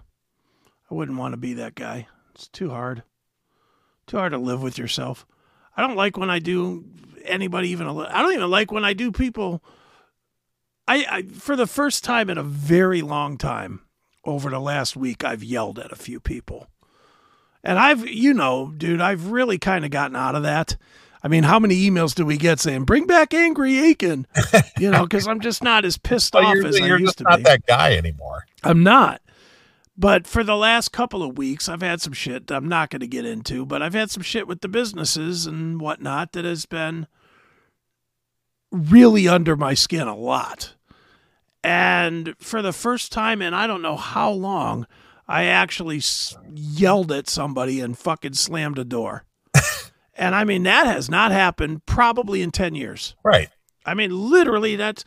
I 0.91 0.95
wouldn't 0.95 1.19
want 1.19 1.33
to 1.33 1.39
be 1.39 1.55
that 1.55 1.75
guy. 1.75 2.09
It's 2.35 2.49
too 2.49 2.71
hard. 2.71 3.03
Too 4.07 4.19
hard 4.19 4.33
to 4.33 4.39
live 4.39 4.63
with 4.63 4.77
yourself. 4.79 5.27
I 5.77 5.83
don't 5.87 5.97
like 5.97 6.17
when 6.17 6.31
I 6.31 6.39
do 6.39 6.85
anybody 7.25 7.71
even 7.71 7.87
a 7.87 7.99
I 7.99 8.23
don't 8.23 8.35
even 8.35 8.51
like 8.51 8.71
when 8.71 8.85
I 8.85 8.93
do 8.93 9.11
people 9.11 9.63
I, 10.87 11.07
I 11.11 11.23
for 11.23 11.57
the 11.57 11.67
first 11.67 12.05
time 12.05 12.29
in 12.29 12.37
a 12.37 12.43
very 12.43 13.01
long 13.01 13.39
time 13.39 13.81
over 14.25 14.51
the 14.51 14.61
last 14.61 14.95
week 14.97 15.25
I've 15.25 15.43
yelled 15.43 15.79
at 15.79 15.91
a 15.93 15.97
few 15.97 16.21
people. 16.21 16.69
And 17.65 17.79
I've 17.79 18.07
you 18.09 18.35
know, 18.35 18.73
dude, 18.77 19.01
I've 19.01 19.31
really 19.31 19.59
kind 19.59 19.85
of 19.85 19.91
gotten 19.91 20.15
out 20.17 20.35
of 20.37 20.43
that. 20.45 20.77
I 21.23 21.29
mean, 21.29 21.45
how 21.45 21.59
many 21.59 21.89
emails 21.89 22.15
do 22.15 22.27
we 22.27 22.37
get 22.37 22.61
saying 22.61 22.85
"Bring 22.85 23.07
back 23.07 23.33
Angry 23.35 23.79
Aiken"? 23.79 24.27
You 24.79 24.91
know, 24.91 25.05
because 25.05 25.27
I'm 25.27 25.41
just 25.41 25.63
not 25.63 25.85
as 25.85 25.97
pissed 25.97 26.35
Well, 26.35 26.45
off 26.47 26.57
as 26.65 26.81
I 26.81 26.87
you're 26.87 26.99
used 26.99 27.11
just 27.11 27.19
to 27.19 27.25
not 27.25 27.39
be. 27.39 27.43
that 27.45 27.65
guy 27.67 27.97
anymore. 27.97 28.45
I'm 28.63 28.83
not. 28.83 29.23
But 29.97 30.27
for 30.27 30.43
the 30.43 30.57
last 30.57 30.91
couple 30.91 31.23
of 31.23 31.39
weeks, 31.39 31.69
I've 31.69 31.81
had 31.81 32.01
some 32.03 32.13
shit 32.13 32.51
I'm 32.51 32.69
not 32.69 32.91
going 32.91 33.01
to 33.01 33.07
get 33.07 33.25
into, 33.25 33.65
but 33.65 33.81
I've 33.81 33.95
had 33.95 34.11
some 34.11 34.25
shit 34.25 34.49
with 34.49 34.61
the 34.61 34.69
businesses 34.69 35.47
and 35.47 35.81
whatnot 35.81 36.33
that 36.33 36.45
has 36.45 36.67
been 36.67 37.07
really 38.73 39.29
under 39.29 39.57
my 39.57 39.75
skin 39.75 40.09
a 40.09 40.17
lot. 40.17 40.75
And 41.63 42.35
for 42.39 42.61
the 42.61 42.73
first 42.73 43.13
time 43.13 43.41
in 43.41 43.55
I 43.55 43.67
don't 43.69 43.83
know 43.83 43.97
how 43.97 44.31
long, 44.31 44.87
I 45.27 45.45
actually 45.45 46.03
yelled 46.55 47.11
at 47.13 47.29
somebody 47.29 47.81
and 47.81 47.97
fucking 47.97 48.35
slammed 48.35 48.79
a 48.79 48.85
door. 48.85 49.25
and 50.15 50.35
I 50.35 50.45
mean, 50.45 50.65
that 50.65 50.87
has 50.87 51.11
not 51.11 51.33
happened 51.33 51.87
probably 51.87 52.43
in 52.43 52.51
10 52.51 52.75
years. 52.75 53.15
Right. 53.23 53.49
I 53.87 53.95
mean, 53.95 54.11
literally, 54.31 54.77
that's 54.77 55.05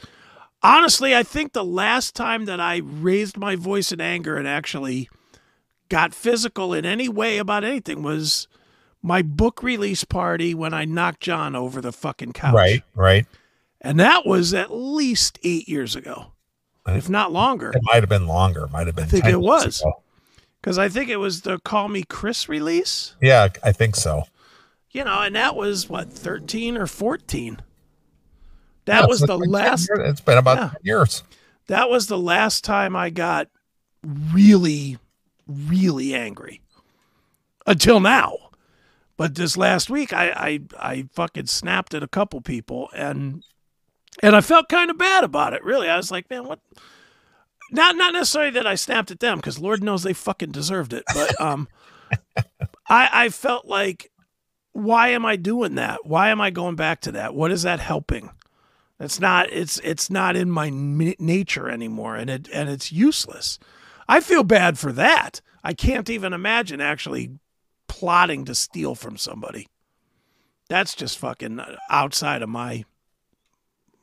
honestly, 0.63 1.15
I 1.15 1.23
think 1.23 1.53
the 1.53 1.63
last 1.63 2.15
time 2.15 2.45
that 2.45 2.59
I 2.59 2.77
raised 2.77 3.37
my 3.37 3.55
voice 3.55 3.91
in 3.91 4.01
anger 4.01 4.37
and 4.37 4.47
actually 4.47 5.09
got 5.89 6.13
physical 6.13 6.73
in 6.73 6.85
any 6.85 7.09
way 7.09 7.37
about 7.37 7.63
anything 7.63 8.03
was 8.03 8.47
my 9.01 9.21
book 9.21 9.63
release 9.63 10.03
party 10.03 10.53
when 10.53 10.73
I 10.73 10.85
knocked 10.85 11.21
John 11.21 11.55
over 11.55 11.81
the 11.81 11.91
fucking 11.91 12.33
couch. 12.33 12.53
Right. 12.53 12.83
Right. 12.95 13.25
And 13.81 13.99
that 13.99 14.25
was 14.25 14.53
at 14.53 14.73
least 14.73 15.39
eight 15.43 15.69
years 15.69 15.95
ago, 15.95 16.33
if 16.87 17.09
not 17.09 17.31
longer. 17.31 17.71
It 17.71 17.81
might 17.83 18.01
have 18.01 18.09
been 18.09 18.27
longer. 18.27 18.67
Might 18.67 18.87
have 18.87 18.95
been. 18.95 19.05
I 19.05 19.07
think 19.07 19.25
it 19.25 19.39
was. 19.39 19.81
ago. 19.81 20.01
Because 20.61 20.77
I 20.77 20.89
think 20.89 21.09
it 21.09 21.17
was 21.17 21.41
the 21.41 21.59
Call 21.59 21.87
Me 21.87 22.03
Chris 22.03 22.49
release, 22.49 23.15
Yeah, 23.21 23.47
I 23.63 23.71
think 23.71 23.95
so. 23.95 24.23
you 24.91 25.03
know, 25.03 25.21
and 25.21 25.35
that 25.35 25.55
was 25.55 25.87
what, 25.89 26.11
13 26.11 26.77
or 26.77 26.87
14? 26.87 27.61
That 28.85 29.01
Yeah, 29.01 29.05
was 29.05 29.19
the 29.19 29.25
it's 29.25 29.41
been 29.41 29.41
10 29.41 29.51
last 29.51 29.89
It's 29.93 30.21
been 30.21 30.37
about 30.37 30.57
Yeah. 30.57 30.71
years. 30.81 31.23
that 31.67 31.89
was 31.89 32.07
the 32.07 32.17
last 32.17 32.63
time 32.63 32.95
I 32.95 33.09
got 33.09 33.47
really, 34.03 34.97
really 35.47 36.13
angry. 36.15 36.61
Until 37.65 37.99
now. 37.99 38.37
But 39.17 39.35
this 39.35 39.57
last 39.57 39.89
week 39.89 40.13
I, 40.13 40.29
I 40.29 40.59
I 40.79 41.05
fucking 41.13 41.47
snapped 41.47 41.93
at 41.93 42.03
a 42.03 42.07
couple 42.07 42.39
people 42.41 42.89
and 42.95 43.43
and 44.23 44.35
I 44.35 44.41
felt 44.41 44.69
kind 44.69 44.89
of 44.89 44.97
bad 44.97 45.23
about 45.23 45.53
it, 45.53 45.63
really. 45.63 45.89
I 45.89 45.97
was 45.97 46.11
like, 46.11 46.29
man, 46.29 46.45
what 46.45 46.59
not 47.71 47.95
not 47.95 48.13
necessarily 48.13 48.51
that 48.51 48.67
I 48.67 48.75
snapped 48.75 49.11
at 49.11 49.19
them, 49.19 49.37
because 49.37 49.59
Lord 49.59 49.83
knows 49.83 50.03
they 50.03 50.13
fucking 50.13 50.51
deserved 50.51 50.93
it. 50.93 51.03
But 51.13 51.39
um 51.39 51.67
I 52.87 53.09
I 53.11 53.29
felt 53.29 53.65
like 53.65 54.11
why 54.73 55.09
am 55.09 55.25
I 55.25 55.35
doing 55.37 55.75
that? 55.75 56.05
Why 56.05 56.29
am 56.29 56.39
I 56.39 56.51
going 56.51 56.75
back 56.75 57.01
to 57.01 57.11
that? 57.13 57.33
What 57.33 57.51
is 57.51 57.63
that 57.63 57.79
helping? 57.79 58.29
It's 58.99 59.19
not. 59.19 59.51
It's 59.51 59.79
it's 59.83 60.09
not 60.09 60.35
in 60.35 60.49
my 60.49 60.67
n- 60.67 61.15
nature 61.19 61.69
anymore, 61.69 62.15
and 62.15 62.29
it 62.29 62.49
and 62.51 62.69
it's 62.69 62.91
useless. 62.91 63.59
I 64.07 64.21
feel 64.21 64.43
bad 64.43 64.79
for 64.79 64.91
that. 64.93 65.41
I 65.63 65.73
can't 65.73 66.09
even 66.09 66.33
imagine 66.33 66.79
actually 66.81 67.31
plotting 67.87 68.45
to 68.45 68.55
steal 68.55 68.95
from 68.95 69.17
somebody. 69.17 69.67
That's 70.69 70.95
just 70.95 71.17
fucking 71.17 71.59
outside 71.89 72.41
of 72.41 72.49
my 72.49 72.85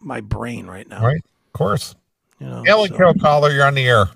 my 0.00 0.20
brain 0.20 0.66
right 0.66 0.88
now. 0.88 1.04
Right. 1.04 1.24
Of 1.46 1.52
course. 1.52 1.94
You 2.38 2.46
know. 2.46 2.64
Alan 2.66 2.90
so- 2.90 2.96
Kill 2.96 3.14
caller, 3.14 3.50
you're 3.50 3.66
on 3.66 3.74
the 3.74 3.86
air. 3.86 4.06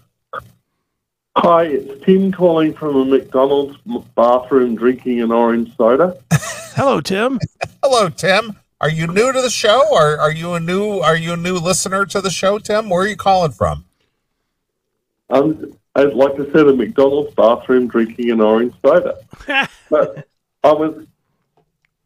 Hi, 1.36 1.66
it's 1.66 2.04
Tim 2.04 2.32
calling 2.32 2.74
from 2.74 2.96
a 2.96 3.04
McDonald's 3.04 3.78
bathroom 4.16 4.74
drinking 4.74 5.20
an 5.20 5.30
orange 5.30 5.76
soda. 5.76 6.18
Hello, 6.32 7.00
Tim. 7.00 7.38
Hello, 7.82 8.08
Tim. 8.08 8.56
Are 8.80 8.90
you 8.90 9.06
new 9.06 9.32
to 9.32 9.40
the 9.40 9.50
show, 9.50 9.84
or 9.92 10.18
are 10.18 10.32
you 10.32 10.54
a 10.54 10.60
new 10.60 10.98
are 10.98 11.16
you 11.16 11.34
a 11.34 11.36
new 11.36 11.54
listener 11.54 12.06
to 12.06 12.20
the 12.20 12.30
show, 12.30 12.58
Tim? 12.58 12.88
Where 12.88 13.04
are 13.04 13.06
you 13.06 13.16
calling 13.16 13.52
from? 13.52 13.84
Um, 15.30 15.78
I'd 15.94 16.14
like 16.14 16.32
I 16.34 16.50
said, 16.52 16.66
a 16.66 16.74
McDonald's 16.74 17.34
bathroom 17.34 17.86
drinking 17.88 18.30
an 18.30 18.40
orange 18.40 18.74
soda. 18.84 19.18
But 19.90 20.26
I 20.62 20.72
was, 20.72 21.06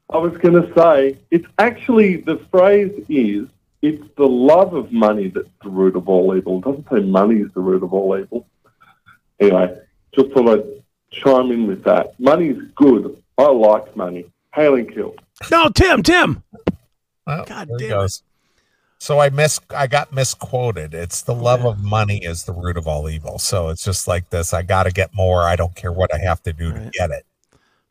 I 0.09 0.19
was 0.19 0.37
going 0.38 0.62
to 0.62 0.73
say, 0.75 1.19
it's 1.31 1.47
actually 1.59 2.19
the 2.19 2.38
phrase 2.50 2.92
is, 3.09 3.49
it's 3.82 4.02
the 4.16 4.26
love 4.26 4.74
of 4.74 4.92
money 4.92 5.28
that's 5.28 5.48
the 5.62 5.68
root 5.70 5.96
of 5.96 6.08
all 6.08 6.36
evil. 6.36 6.58
It 6.58 6.64
doesn't 6.64 6.86
say 6.90 7.00
money 7.00 7.40
is 7.40 7.50
the 7.54 7.60
root 7.60 7.82
of 7.82 7.92
all 7.92 8.16
evil. 8.18 8.46
Anyway, 9.40 9.76
just 10.14 10.30
thought 10.32 10.48
I'd 10.58 10.82
chime 11.10 11.50
in 11.50 11.66
with 11.66 11.82
that. 11.84 12.18
Money's 12.20 12.58
good. 12.76 13.20
I 13.38 13.44
like 13.50 13.96
money. 13.96 14.26
Hail 14.54 14.74
and 14.76 14.92
kill. 14.92 15.14
no, 15.50 15.68
Tim. 15.70 16.02
Tim. 16.02 16.42
Oh, 17.26 17.44
God 17.44 17.68
damn 17.78 17.86
it. 17.86 17.90
goes. 17.90 18.22
So 18.98 19.18
I 19.18 19.30
miss 19.30 19.58
I 19.70 19.88
got 19.88 20.12
misquoted. 20.12 20.94
It's 20.94 21.22
the 21.22 21.34
love 21.34 21.64
of 21.64 21.82
money 21.82 22.18
is 22.18 22.44
the 22.44 22.52
root 22.52 22.76
of 22.76 22.86
all 22.86 23.08
evil. 23.10 23.38
So 23.40 23.68
it's 23.70 23.82
just 23.84 24.06
like 24.06 24.30
this. 24.30 24.54
I 24.54 24.62
got 24.62 24.84
to 24.84 24.92
get 24.92 25.10
more. 25.12 25.42
I 25.42 25.56
don't 25.56 25.74
care 25.74 25.90
what 25.90 26.14
I 26.14 26.18
have 26.18 26.40
to 26.44 26.52
do 26.52 26.70
to 26.72 26.78
Right. 26.78 26.92
get 26.92 27.10
it. 27.10 27.26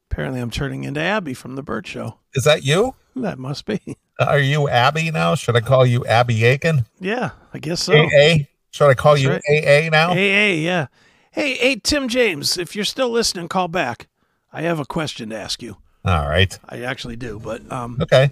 Apparently, 0.09 0.39
I'm 0.39 0.51
turning 0.51 0.83
into 0.85 1.01
Abby 1.01 1.33
from 1.33 1.55
the 1.55 1.63
Bert 1.63 1.85
Show. 1.87 2.17
Is 2.33 2.45
that 2.45 2.63
you? 2.63 2.95
That 3.15 3.39
must 3.39 3.65
be. 3.65 3.81
Are 4.27 4.39
you 4.39 4.67
Abby 4.69 5.11
now? 5.11 5.35
Should 5.35 5.55
I 5.55 5.61
call 5.61 5.85
you 5.85 6.05
Abby 6.05 6.43
Aiken? 6.45 6.85
Yeah, 6.99 7.31
I 7.53 7.59
guess 7.59 7.81
so. 7.83 7.93
AA? 7.93 8.35
Should 8.71 8.89
I 8.89 8.93
call 8.93 9.13
That's 9.13 9.23
you 9.23 9.29
right. 9.31 9.41
AA 9.49 9.89
now? 9.89 10.13
Hey, 10.13 10.57
yeah. 10.59 10.87
Hey, 11.31 11.55
hey, 11.55 11.75
Tim 11.81 12.07
James, 12.07 12.57
if 12.57 12.75
you're 12.75 12.85
still 12.85 13.09
listening, 13.09 13.47
call 13.47 13.67
back. 13.67 14.07
I 14.53 14.61
have 14.63 14.79
a 14.79 14.85
question 14.85 15.29
to 15.29 15.37
ask 15.37 15.61
you. 15.61 15.77
All 16.03 16.27
right. 16.27 16.57
I 16.67 16.81
actually 16.81 17.15
do, 17.15 17.39
but 17.39 17.69
um, 17.71 17.97
Okay. 18.01 18.31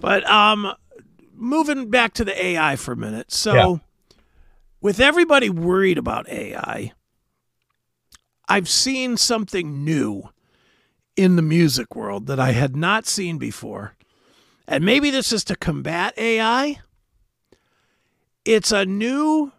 but 0.00 0.28
um, 0.28 0.72
moving 1.34 1.88
back 1.90 2.14
to 2.14 2.24
the 2.24 2.44
AI 2.44 2.76
for 2.76 2.92
a 2.92 2.96
minute. 2.96 3.30
So, 3.32 3.54
Yeah. 3.54 4.16
with 4.80 4.98
everybody 4.98 5.50
worried 5.50 5.98
about 5.98 6.28
AI, 6.28 6.92
I've 8.48 8.68
seen 8.68 9.16
something 9.16 9.84
new 9.84 10.24
in 11.16 11.36
the 11.36 11.42
music 11.42 11.94
world 11.94 12.26
that 12.26 12.40
I 12.40 12.52
had 12.52 12.74
not 12.74 13.06
seen 13.06 13.38
before. 13.38 13.94
And 14.72 14.84
maybe 14.86 15.10
this 15.10 15.32
is 15.32 15.44
to 15.44 15.54
combat 15.54 16.14
AI. 16.16 16.78
It's 18.46 18.72
a 18.72 18.86
new 18.86 19.52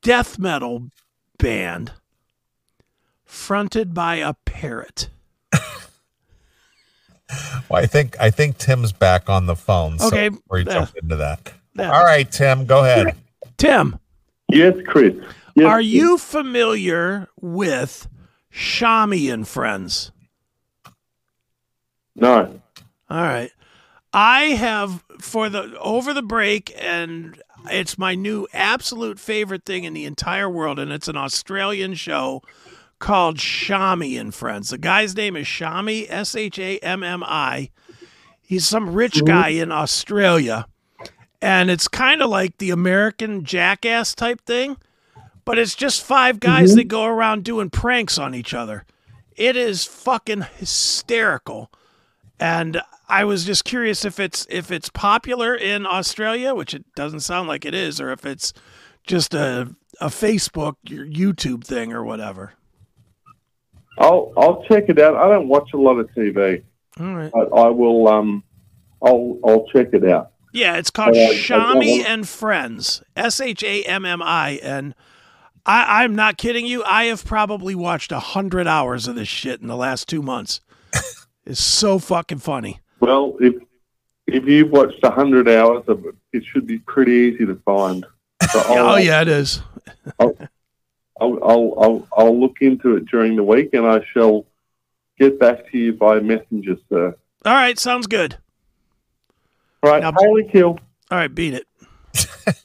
death 0.00 0.38
metal 0.38 0.88
band 1.38 1.92
fronted 3.26 3.92
by 3.92 4.16
a 4.16 4.32
parrot. 4.46 5.10
Well, 7.68 7.82
I 7.82 7.86
think 7.86 8.16
I 8.20 8.30
think 8.30 8.58
Tim's 8.58 8.92
back 8.92 9.28
on 9.28 9.46
the 9.46 9.56
phone. 9.56 9.98
So 9.98 10.06
Okay, 10.08 10.28
before 10.28 10.58
you 10.58 10.66
yeah. 10.68 10.72
jump 10.74 10.94
into 11.02 11.16
that. 11.16 11.52
Yeah. 11.76 11.90
All 11.90 12.04
right, 12.04 12.30
Tim, 12.30 12.64
go 12.66 12.84
ahead. 12.84 13.16
Tim, 13.56 13.98
Yes, 14.48 14.74
Chris. 14.86 15.14
Yes, 15.56 15.66
Are 15.66 15.76
Chris. 15.78 15.86
you 15.86 16.18
familiar 16.18 17.28
with 17.40 18.06
Shammi 18.52 19.32
and 19.32 19.48
Friends? 19.48 20.12
No. 22.14 22.60
All 23.10 23.22
right. 23.22 23.50
I 24.14 24.42
have 24.50 25.02
for 25.18 25.48
the 25.48 25.76
over 25.80 26.14
the 26.14 26.22
break 26.22 26.72
and 26.78 27.42
it's 27.68 27.98
my 27.98 28.14
new 28.14 28.46
absolute 28.52 29.18
favorite 29.18 29.64
thing 29.64 29.82
in 29.82 29.92
the 29.92 30.04
entire 30.04 30.48
world 30.48 30.78
and 30.78 30.92
it's 30.92 31.08
an 31.08 31.16
Australian 31.16 31.94
show 31.94 32.40
called 33.00 33.38
Shammi 33.38 34.18
and 34.18 34.32
Friends. 34.32 34.70
The 34.70 34.78
guy's 34.78 35.16
name 35.16 35.34
is 35.34 35.48
Shammi 35.48 36.06
S 36.08 36.36
H 36.36 36.60
A 36.60 36.78
M 36.78 37.02
M 37.02 37.24
I. 37.24 37.70
He's 38.40 38.68
some 38.68 38.94
rich 38.94 39.16
mm-hmm. 39.16 39.26
guy 39.26 39.48
in 39.48 39.72
Australia 39.72 40.68
and 41.42 41.68
it's 41.68 41.88
kind 41.88 42.22
of 42.22 42.30
like 42.30 42.58
the 42.58 42.70
American 42.70 43.44
jackass 43.44 44.14
type 44.14 44.40
thing, 44.42 44.76
but 45.44 45.58
it's 45.58 45.74
just 45.74 46.04
five 46.04 46.38
guys 46.38 46.70
mm-hmm. 46.70 46.78
that 46.78 46.88
go 46.88 47.04
around 47.04 47.42
doing 47.42 47.68
pranks 47.68 48.16
on 48.16 48.32
each 48.32 48.54
other. 48.54 48.84
It 49.36 49.56
is 49.56 49.84
fucking 49.84 50.46
hysterical. 50.56 51.72
And 52.40 52.80
I 53.08 53.24
was 53.24 53.44
just 53.44 53.64
curious 53.64 54.04
if 54.04 54.18
it's 54.18 54.46
if 54.50 54.70
it's 54.70 54.88
popular 54.88 55.54
in 55.54 55.86
Australia, 55.86 56.54
which 56.54 56.74
it 56.74 56.84
doesn't 56.96 57.20
sound 57.20 57.48
like 57.48 57.64
it 57.64 57.74
is, 57.74 58.00
or 58.00 58.10
if 58.10 58.26
it's 58.26 58.52
just 59.06 59.34
a 59.34 59.74
a 60.00 60.06
Facebook 60.08 60.76
your 60.88 61.06
YouTube 61.06 61.64
thing 61.64 61.92
or 61.92 62.02
whatever. 62.04 62.52
I'll 63.98 64.32
I'll 64.36 64.64
check 64.64 64.84
it 64.88 64.98
out. 64.98 65.14
I 65.16 65.28
don't 65.28 65.48
watch 65.48 65.70
a 65.72 65.76
lot 65.76 65.98
of 65.98 66.08
TV, 66.10 66.62
All 66.98 67.14
right. 67.14 67.30
but 67.32 67.52
I 67.56 67.68
will. 67.68 68.08
Um, 68.08 68.42
I'll 69.02 69.38
I'll 69.44 69.66
check 69.68 69.88
it 69.92 70.04
out. 70.08 70.32
Yeah, 70.52 70.76
it's 70.76 70.90
called 70.90 71.16
Uh, 71.16 71.32
Shammi 71.32 72.04
and 72.04 72.28
Friends. 72.28 73.02
S 73.16 73.40
H 73.40 73.62
A 73.62 73.82
M 73.84 74.04
M 74.04 74.22
I. 74.22 74.58
And 74.62 74.94
I, 75.66 76.02
I'm 76.04 76.14
not 76.14 76.36
kidding 76.38 76.66
you. 76.66 76.82
I 76.84 77.04
have 77.04 77.24
probably 77.24 77.74
watched 77.74 78.10
a 78.12 78.18
hundred 78.20 78.66
hours 78.66 79.06
of 79.06 79.14
this 79.14 79.28
shit 79.28 79.60
in 79.60 79.68
the 79.68 79.76
last 79.76 80.08
two 80.08 80.22
months. 80.22 80.60
It's 81.46 81.62
so 81.62 81.98
fucking 81.98 82.38
funny. 82.38 82.80
Well, 83.00 83.36
if 83.40 83.54
if 84.26 84.44
you've 84.46 84.70
watched 84.70 85.00
a 85.02 85.10
hundred 85.10 85.48
hours 85.48 85.84
of 85.88 86.04
it, 86.06 86.14
it 86.32 86.44
should 86.44 86.66
be 86.66 86.78
pretty 86.78 87.12
easy 87.12 87.46
to 87.46 87.56
find. 87.64 88.06
Oh 88.54 88.96
yeah, 88.96 89.22
it 89.22 89.28
is. 89.28 89.60
I'll, 90.20 90.36
I'll 91.20 91.38
I'll 91.78 92.08
I'll 92.16 92.40
look 92.40 92.58
into 92.60 92.96
it 92.96 93.06
during 93.06 93.36
the 93.36 93.42
week, 93.42 93.70
and 93.72 93.86
I 93.86 94.04
shall 94.12 94.46
get 95.18 95.40
back 95.40 95.70
to 95.70 95.78
you 95.78 95.92
by 95.92 96.20
messenger, 96.20 96.76
sir. 96.88 97.16
All 97.44 97.52
right, 97.52 97.78
sounds 97.78 98.06
good. 98.06 98.36
All 99.82 99.90
right, 99.90 100.02
Now- 100.02 100.12
holy 100.16 100.44
kill. 100.48 100.78
All 101.10 101.18
right, 101.18 101.34
beat 101.34 101.54
it. 101.54 101.66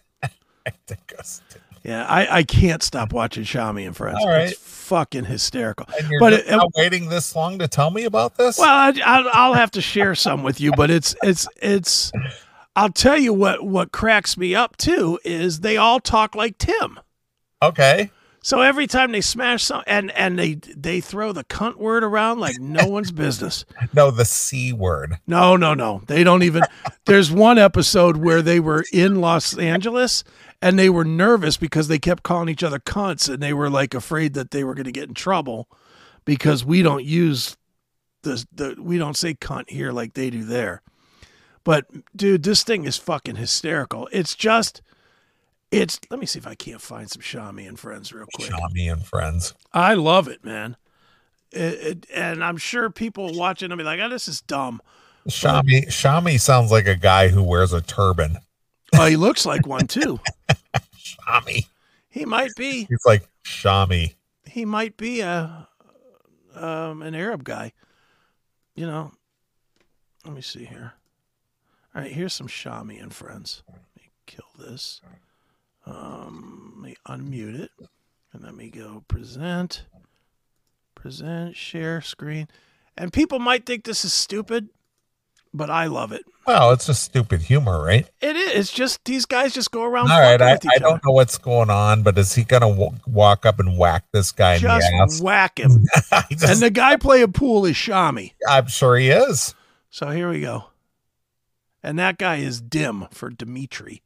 Yeah, 1.89 2.05
I, 2.05 2.37
I 2.39 2.43
can't 2.43 2.83
stop 2.83 3.11
watching 3.13 3.43
Shammi 3.43 3.85
and 3.87 3.95
Friends. 3.97 4.19
All 4.21 4.27
right. 4.29 4.49
It's 4.49 4.59
fucking 4.59 5.25
hysterical. 5.25 5.87
And 5.97 6.07
you're 6.09 6.19
But 6.19 6.29
just 6.31 6.45
it- 6.47 6.61
waiting 6.75 7.09
this 7.09 7.35
long 7.35 7.57
to 7.59 7.67
tell 7.67 7.89
me 7.89 8.03
about 8.05 8.37
this? 8.37 8.59
Well, 8.59 8.67
I, 8.69 8.93
I'll, 9.03 9.29
I'll 9.33 9.53
have 9.55 9.71
to 9.71 9.81
share 9.81 10.13
some 10.13 10.43
with 10.43 10.61
you, 10.61 10.71
but 10.73 10.91
it's 10.91 11.15
it's 11.23 11.47
it's. 11.61 12.11
I'll 12.75 12.91
tell 12.91 13.17
you 13.17 13.33
what 13.33 13.65
what 13.65 13.91
cracks 13.91 14.37
me 14.37 14.53
up 14.53 14.77
too 14.77 15.19
is 15.25 15.61
they 15.61 15.77
all 15.77 15.99
talk 15.99 16.35
like 16.35 16.57
Tim. 16.59 16.99
okay. 17.61 18.11
So 18.41 18.61
every 18.61 18.87
time 18.87 19.11
they 19.11 19.19
smash 19.19 19.63
some 19.63 19.83
and 19.85 20.11
and 20.11 20.39
they 20.39 20.53
they 20.77 21.01
throw 21.01 21.33
the 21.33 21.43
cunt 21.43 21.75
word 21.75 22.05
around 22.05 22.39
like 22.39 22.57
no 22.57 22.87
one's 22.87 23.11
business. 23.11 23.65
No, 23.93 24.11
the 24.11 24.23
C 24.23 24.71
word. 24.71 25.17
No, 25.27 25.57
no, 25.57 25.73
no. 25.73 26.03
They 26.07 26.23
don't 26.23 26.43
even. 26.43 26.63
There's 27.05 27.31
one 27.33 27.57
episode 27.57 28.15
where 28.17 28.41
they 28.41 28.61
were 28.61 28.85
in 28.93 29.19
Los 29.19 29.57
Angeles 29.57 30.23
and 30.61 30.77
they 30.77 30.89
were 30.89 31.05
nervous 31.05 31.57
because 31.57 31.87
they 31.87 31.99
kept 31.99 32.23
calling 32.23 32.49
each 32.49 32.63
other 32.63 32.79
cunts 32.79 33.31
and 33.31 33.41
they 33.41 33.53
were 33.53 33.69
like 33.69 33.93
afraid 33.93 34.33
that 34.33 34.51
they 34.51 34.63
were 34.63 34.73
going 34.73 34.85
to 34.85 34.91
get 34.91 35.07
in 35.07 35.13
trouble 35.13 35.69
because 36.25 36.65
we 36.65 36.81
don't 36.81 37.05
use 37.05 37.57
the 38.23 38.45
the 38.51 38.75
we 38.79 38.97
don't 38.97 39.17
say 39.17 39.33
cunt 39.33 39.69
here 39.69 39.91
like 39.91 40.13
they 40.13 40.29
do 40.29 40.43
there. 40.43 40.81
But 41.63 41.85
dude, 42.15 42.43
this 42.43 42.63
thing 42.63 42.85
is 42.85 42.97
fucking 42.97 43.35
hysterical. 43.35 44.09
It's 44.11 44.35
just 44.35 44.81
it's 45.71 45.99
let 46.09 46.19
me 46.19 46.25
see 46.25 46.39
if 46.39 46.47
I 46.47 46.55
can't 46.55 46.81
find 46.81 47.09
some 47.09 47.21
Shammi 47.21 47.67
and 47.67 47.79
friends 47.79 48.11
real 48.11 48.25
quick. 48.33 48.51
Shammi 48.51 48.91
and 48.91 49.05
friends. 49.05 49.53
I 49.73 49.93
love 49.93 50.27
it, 50.27 50.43
man. 50.43 50.77
It, 51.51 51.59
it, 51.61 52.05
and 52.13 52.43
I'm 52.43 52.57
sure 52.57 52.89
people 52.89 53.35
watching 53.35 53.69
will 53.69 53.77
be 53.77 53.83
like, 53.83 53.99
"Oh, 53.99 54.09
this 54.09 54.27
is 54.27 54.41
dumb." 54.41 54.81
Shammi 55.27 55.87
Shammi 55.87 56.39
sounds 56.39 56.71
like 56.71 56.87
a 56.87 56.95
guy 56.95 57.29
who 57.29 57.43
wears 57.43 57.73
a 57.73 57.81
turban. 57.81 58.37
Oh, 58.95 59.05
he 59.05 59.15
looks 59.15 59.45
like 59.45 59.67
one 59.67 59.87
too. 59.87 60.19
Shammi. 61.29 61.67
He 62.09 62.25
might 62.25 62.55
be. 62.55 62.85
He's 62.85 63.05
like 63.05 63.27
Shammi. 63.43 64.15
He 64.45 64.65
might 64.65 64.97
be 64.97 65.21
a 65.21 65.67
um, 66.55 67.01
an 67.01 67.15
Arab 67.15 67.43
guy. 67.43 67.73
You 68.75 68.87
know. 68.87 69.11
Let 70.25 70.33
me 70.33 70.41
see 70.41 70.65
here. 70.65 70.93
All 71.95 72.01
right, 72.01 72.11
here's 72.11 72.33
some 72.33 72.47
Shammi 72.47 73.01
and 73.01 73.13
friends. 73.13 73.63
Let 73.69 73.81
me 73.95 74.09
kill 74.25 74.45
this. 74.57 75.01
Um, 75.85 76.73
let 76.75 76.83
me 76.83 76.95
unmute 77.07 77.59
it, 77.59 77.71
and 78.33 78.43
let 78.43 78.53
me 78.53 78.69
go 78.69 79.03
present, 79.07 79.85
present, 80.93 81.55
share 81.55 82.01
screen. 82.01 82.47
And 82.97 83.13
people 83.13 83.39
might 83.39 83.65
think 83.65 83.85
this 83.85 84.03
is 84.03 84.13
stupid, 84.13 84.69
but 85.53 85.69
I 85.69 85.85
love 85.87 86.11
it. 86.11 86.23
Well, 86.45 86.71
it's 86.71 86.87
just 86.87 87.03
stupid 87.03 87.41
humor, 87.41 87.83
right? 87.83 88.07
It 88.21 88.35
is. 88.35 88.51
It's 88.55 88.71
just 88.71 89.03
these 89.05 89.25
guys 89.25 89.53
just 89.53 89.71
go 89.71 89.83
around. 89.83 90.11
All 90.11 90.19
right, 90.19 90.41
I, 90.41 90.53
I 90.53 90.77
don't 90.79 91.03
know 91.05 91.11
what's 91.11 91.37
going 91.37 91.69
on, 91.69 92.01
but 92.01 92.17
is 92.17 92.33
he 92.33 92.43
gonna 92.43 92.69
w- 92.69 92.91
walk 93.05 93.45
up 93.45 93.59
and 93.59 93.77
whack 93.77 94.05
this 94.11 94.31
guy 94.31 94.55
in 94.55 94.61
Just 94.61 94.87
the 94.89 94.95
ass? 94.95 95.21
whack 95.21 95.59
him. 95.59 95.85
Just- 96.31 96.43
and 96.43 96.59
the 96.59 96.71
guy 96.71 96.95
playing 96.95 97.33
pool 97.33 97.65
is 97.65 97.75
Shammi. 97.75 98.33
I'm 98.47 98.67
sure 98.67 98.95
he 98.97 99.09
is. 99.09 99.53
So 99.91 100.09
here 100.09 100.29
we 100.29 100.41
go. 100.41 100.65
And 101.83 101.97
that 101.99 102.17
guy 102.17 102.37
is 102.37 102.59
Dim 102.61 103.05
for 103.11 103.29
Dimitri. 103.29 104.01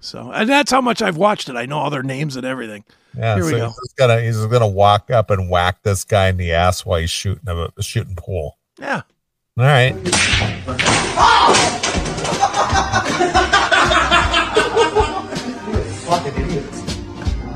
So, 0.00 0.32
and 0.32 0.48
that's 0.48 0.70
how 0.72 0.80
much 0.80 1.00
I've 1.00 1.16
watched 1.16 1.48
it. 1.48 1.54
I 1.54 1.64
know 1.66 1.78
all 1.78 1.90
their 1.90 2.02
names 2.02 2.34
and 2.34 2.44
everything. 2.44 2.84
Yeah, 3.16 3.36
Here 3.36 3.44
we 3.44 3.50
go. 3.52 3.66
he's 3.68 3.76
just 3.76 3.96
gonna 3.96 4.20
he's 4.20 4.36
just 4.36 4.50
gonna 4.50 4.66
walk 4.66 5.10
up 5.12 5.30
and 5.30 5.48
whack 5.48 5.82
this 5.84 6.02
guy 6.02 6.28
in 6.28 6.38
the 6.38 6.52
ass 6.52 6.84
while 6.84 6.98
he's 6.98 7.10
shooting 7.10 7.44
a 7.48 7.82
shooting 7.82 8.16
pool. 8.16 8.58
Yeah. 8.80 9.02
All 9.58 9.64
right. 9.66 9.94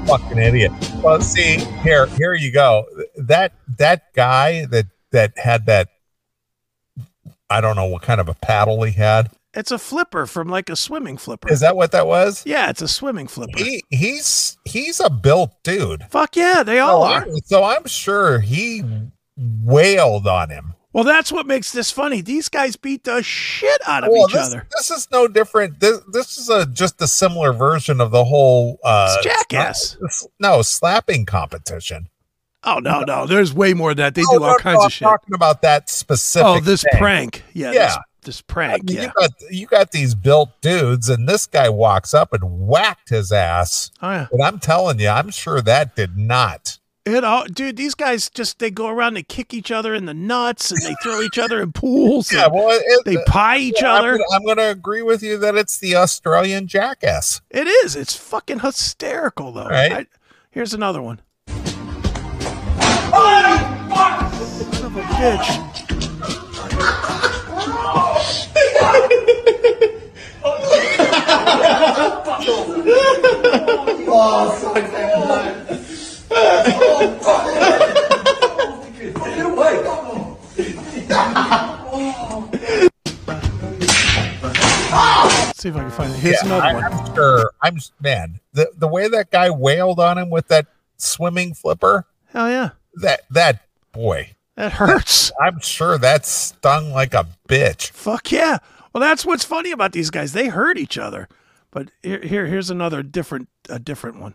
Fucking 0.06 0.38
idiot. 0.38 0.70
Well, 1.02 1.20
see 1.20 1.56
here, 1.82 2.06
here 2.06 2.34
you 2.34 2.52
go. 2.52 2.86
That 3.16 3.52
that 3.78 4.12
guy 4.14 4.64
that 4.66 4.86
that 5.10 5.36
had 5.36 5.66
that, 5.66 5.88
I 7.50 7.60
don't 7.60 7.74
know 7.76 7.86
what 7.86 8.02
kind 8.02 8.20
of 8.20 8.28
a 8.28 8.34
paddle 8.34 8.82
he 8.84 8.92
had. 8.92 9.30
It's 9.52 9.72
a 9.72 9.78
flipper 9.78 10.26
from 10.26 10.48
like 10.48 10.68
a 10.70 10.76
swimming 10.76 11.16
flipper. 11.16 11.50
Is 11.50 11.60
that 11.60 11.76
what 11.76 11.90
that 11.92 12.06
was? 12.06 12.44
yeah, 12.46 12.70
it's 12.70 12.82
a 12.82 12.88
swimming 12.88 13.26
flipper. 13.26 13.58
He 13.58 13.82
he's 13.90 14.56
he's 14.64 15.00
a 15.00 15.10
built 15.10 15.52
dude. 15.64 16.04
Fuck 16.10 16.36
yeah, 16.36 16.62
they 16.62 16.78
all 16.78 17.02
So 17.02 17.12
are. 17.12 17.22
I'm, 17.22 17.36
so 17.44 17.64
I'm 17.64 17.86
sure 17.86 18.38
he 18.38 18.84
wailed 19.36 20.28
on 20.28 20.50
him. 20.50 20.74
Well, 20.96 21.04
that's 21.04 21.30
what 21.30 21.46
makes 21.46 21.72
this 21.72 21.90
funny. 21.90 22.22
These 22.22 22.48
guys 22.48 22.74
beat 22.74 23.04
the 23.04 23.22
shit 23.22 23.82
out 23.86 24.02
of 24.02 24.08
Well, 24.10 24.28
each 24.28 24.32
this, 24.32 24.46
other. 24.46 24.66
this 24.74 24.90
is 24.90 25.06
no 25.12 25.28
different. 25.28 25.78
This 25.78 26.00
this 26.10 26.38
is 26.38 26.48
a 26.48 26.64
just 26.64 27.02
a 27.02 27.06
similar 27.06 27.52
version 27.52 28.00
of 28.00 28.10
the 28.12 28.24
whole 28.24 28.78
uh 28.82 29.14
It's 29.18 29.24
jackass. 29.26 29.96
sla- 30.00 30.28
no 30.40 30.62
slapping 30.62 31.26
competition. 31.26 32.08
Oh 32.64 32.78
no, 32.78 33.02
no, 33.02 33.26
there's 33.26 33.52
way 33.52 33.74
more 33.74 33.90
than 33.94 34.04
that. 34.06 34.14
They 34.14 34.22
No, 34.22 34.38
do 34.38 34.44
all 34.44 34.50
no, 34.52 34.56
kinds 34.56 34.78
no, 34.80 34.86
of 34.86 34.92
shit. 34.94 35.06
talking 35.06 35.34
about 35.34 35.60
that 35.60 35.90
specific. 35.90 36.46
Oh, 36.46 36.60
this 36.60 36.82
thing. 36.82 36.98
prank. 36.98 37.44
Yeah. 37.52 37.72
Yeah. 37.72 37.86
This 37.88 37.96
this 38.22 38.42
I 38.48 38.52
prank. 38.54 38.84
mean, 38.84 38.96
yeah. 38.96 39.02
you 39.02 39.12
got 39.14 39.30
you 39.50 39.66
got 39.66 39.90
these 39.92 40.14
built 40.14 40.48
dudes, 40.62 41.10
and 41.10 41.28
this 41.28 41.46
guy 41.46 41.68
walks 41.68 42.14
up 42.14 42.32
and 42.32 42.42
whacked 42.66 43.10
his 43.10 43.32
ass. 43.32 43.90
Oh 44.00 44.10
yeah. 44.10 44.28
And 44.32 44.42
I'm 44.42 44.58
telling 44.60 44.98
you, 44.98 45.10
I'm 45.10 45.30
sure 45.30 45.60
that 45.60 45.94
did 45.94 46.16
not. 46.16 46.78
It 47.06 47.22
all, 47.22 47.46
dude. 47.46 47.76
These 47.76 47.94
guys 47.94 48.28
just 48.28 48.58
they 48.58 48.68
go 48.68 48.88
around, 48.88 49.14
they 49.14 49.22
kick 49.22 49.54
each 49.54 49.70
other 49.70 49.94
in 49.94 50.06
the 50.06 50.14
nuts, 50.14 50.72
and 50.72 50.82
they 50.82 50.96
throw 51.04 51.22
each 51.22 51.38
other 51.38 51.62
in 51.62 51.70
pools. 51.70 52.32
Yeah, 52.32 52.48
well, 52.48 52.66
it, 52.70 53.04
they 53.04 53.16
pie 53.28 53.58
each 53.58 53.80
yeah, 53.80 53.94
other. 53.94 54.18
I'm 54.32 54.44
going 54.44 54.56
to 54.56 54.70
agree 54.70 55.02
with 55.02 55.22
you 55.22 55.38
that 55.38 55.54
it's 55.54 55.78
the 55.78 55.94
Australian 55.94 56.66
jackass. 56.66 57.40
It 57.48 57.68
is. 57.68 57.94
It's 57.94 58.16
fucking 58.16 58.58
hysterical, 58.58 59.52
though. 59.52 59.68
Right. 59.68 59.92
I- 59.92 60.06
here's 60.50 60.74
another 60.74 61.00
one. 61.00 61.20
Son 61.46 61.54
of 64.84 64.96
a 64.96 65.02
bitch. 65.02 65.62
Oh, 74.18 74.76
See 85.56 85.70
if 85.70 85.76
I 85.76 85.80
can 85.80 85.90
find 85.90 86.12
it. 86.12 86.18
Here's 86.18 86.36
Yeah, 86.42 86.46
another 86.46 86.62
I, 86.66 86.74
one. 86.74 86.84
I'm 86.84 87.14
sure. 87.14 87.50
I'm 87.62 87.78
man. 88.00 88.40
The 88.52 88.70
the 88.76 88.86
way 88.86 89.08
that 89.08 89.30
guy 89.30 89.50
wailed 89.50 89.98
on 89.98 90.18
him 90.18 90.30
with 90.30 90.48
that 90.48 90.66
swimming 90.96 91.54
flipper. 91.54 92.06
Hell 92.26 92.48
yeah. 92.48 92.70
That 92.96 93.22
that 93.30 93.66
boy. 93.92 94.32
That 94.56 94.72
hurts. 94.72 95.32
I'm 95.40 95.60
sure 95.60 95.98
that 95.98 96.24
stung 96.26 96.90
like 96.92 97.14
a 97.14 97.26
bitch. 97.48 97.90
Fuck 97.90 98.30
yeah. 98.32 98.58
Well, 98.92 99.00
that's 99.00 99.26
what's 99.26 99.44
funny 99.44 99.70
about 99.72 99.92
these 99.92 100.10
guys. 100.10 100.32
They 100.32 100.48
hurt 100.48 100.78
each 100.78 100.98
other. 100.98 101.28
But 101.70 101.90
here, 102.02 102.20
here 102.22 102.46
here's 102.46 102.70
another 102.70 103.02
different, 103.02 103.48
a 103.68 103.78
different 103.78 104.20
one. 104.20 104.34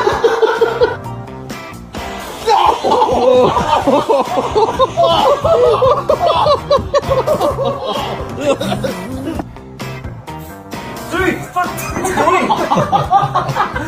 Dude, 11.11 11.37
fuck 11.51 11.67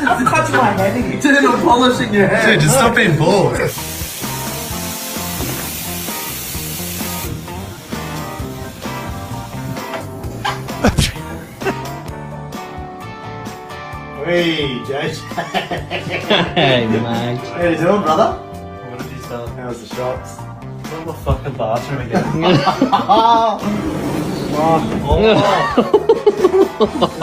what 0.06 0.20
you 0.20 0.26
touching 0.26 0.56
my 0.56 0.72
head 0.72 0.98
again. 0.98 1.20
Dude, 1.20 1.46
I'm 1.46 1.62
polishing 1.62 2.14
your 2.14 2.28
hair. 2.28 2.54
Dude, 2.54 2.62
just 2.62 2.76
stop 2.76 2.96
being 2.96 3.18
bald. 3.18 3.58
Hey, 14.26 14.84
Josh. 14.86 15.20
Hey, 16.56 16.88
mate. 16.88 17.38
How 17.38 17.68
you 17.68 17.78
doing, 17.78 18.02
brother? 18.02 18.43
How's 19.64 19.80
the 19.88 19.96
shops? 19.96 20.36
From 20.90 21.06
the 21.06 21.14
fucking 21.14 21.54
bathroom 21.54 22.02
again. 22.02 22.22
oh, 24.60 24.78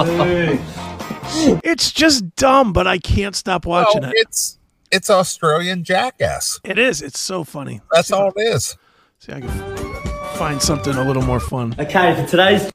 dude. 0.07 1.61
It's 1.63 1.93
just 1.93 2.35
dumb, 2.37 2.73
but 2.73 2.87
I 2.87 2.97
can't 2.97 3.37
stop 3.37 3.67
watching 3.67 4.01
Well, 4.01 4.13
it. 4.13 4.17
it's 4.21 4.59
it's 4.91 5.11
Australian 5.11 5.85
jackass. 5.85 6.59
It 6.65 6.79
is. 6.79 7.03
It's 7.03 7.19
so 7.21 7.45
funny. 7.45 7.83
That's 7.93 8.09
See 8.09 8.15
if 8.15 8.21
I- 8.21 8.23
all 8.23 8.33
it 8.35 8.41
is. 8.41 8.75
See, 9.19 9.33
I 9.35 9.41
can 9.43 9.51
find 10.39 10.63
something 10.63 10.95
a 10.95 11.05
little 11.05 11.21
more 11.23 11.41
fun. 11.41 11.75
Okay, 11.79 12.15
for 12.15 12.27
today's 12.27 12.63
Fuck, 12.63 12.73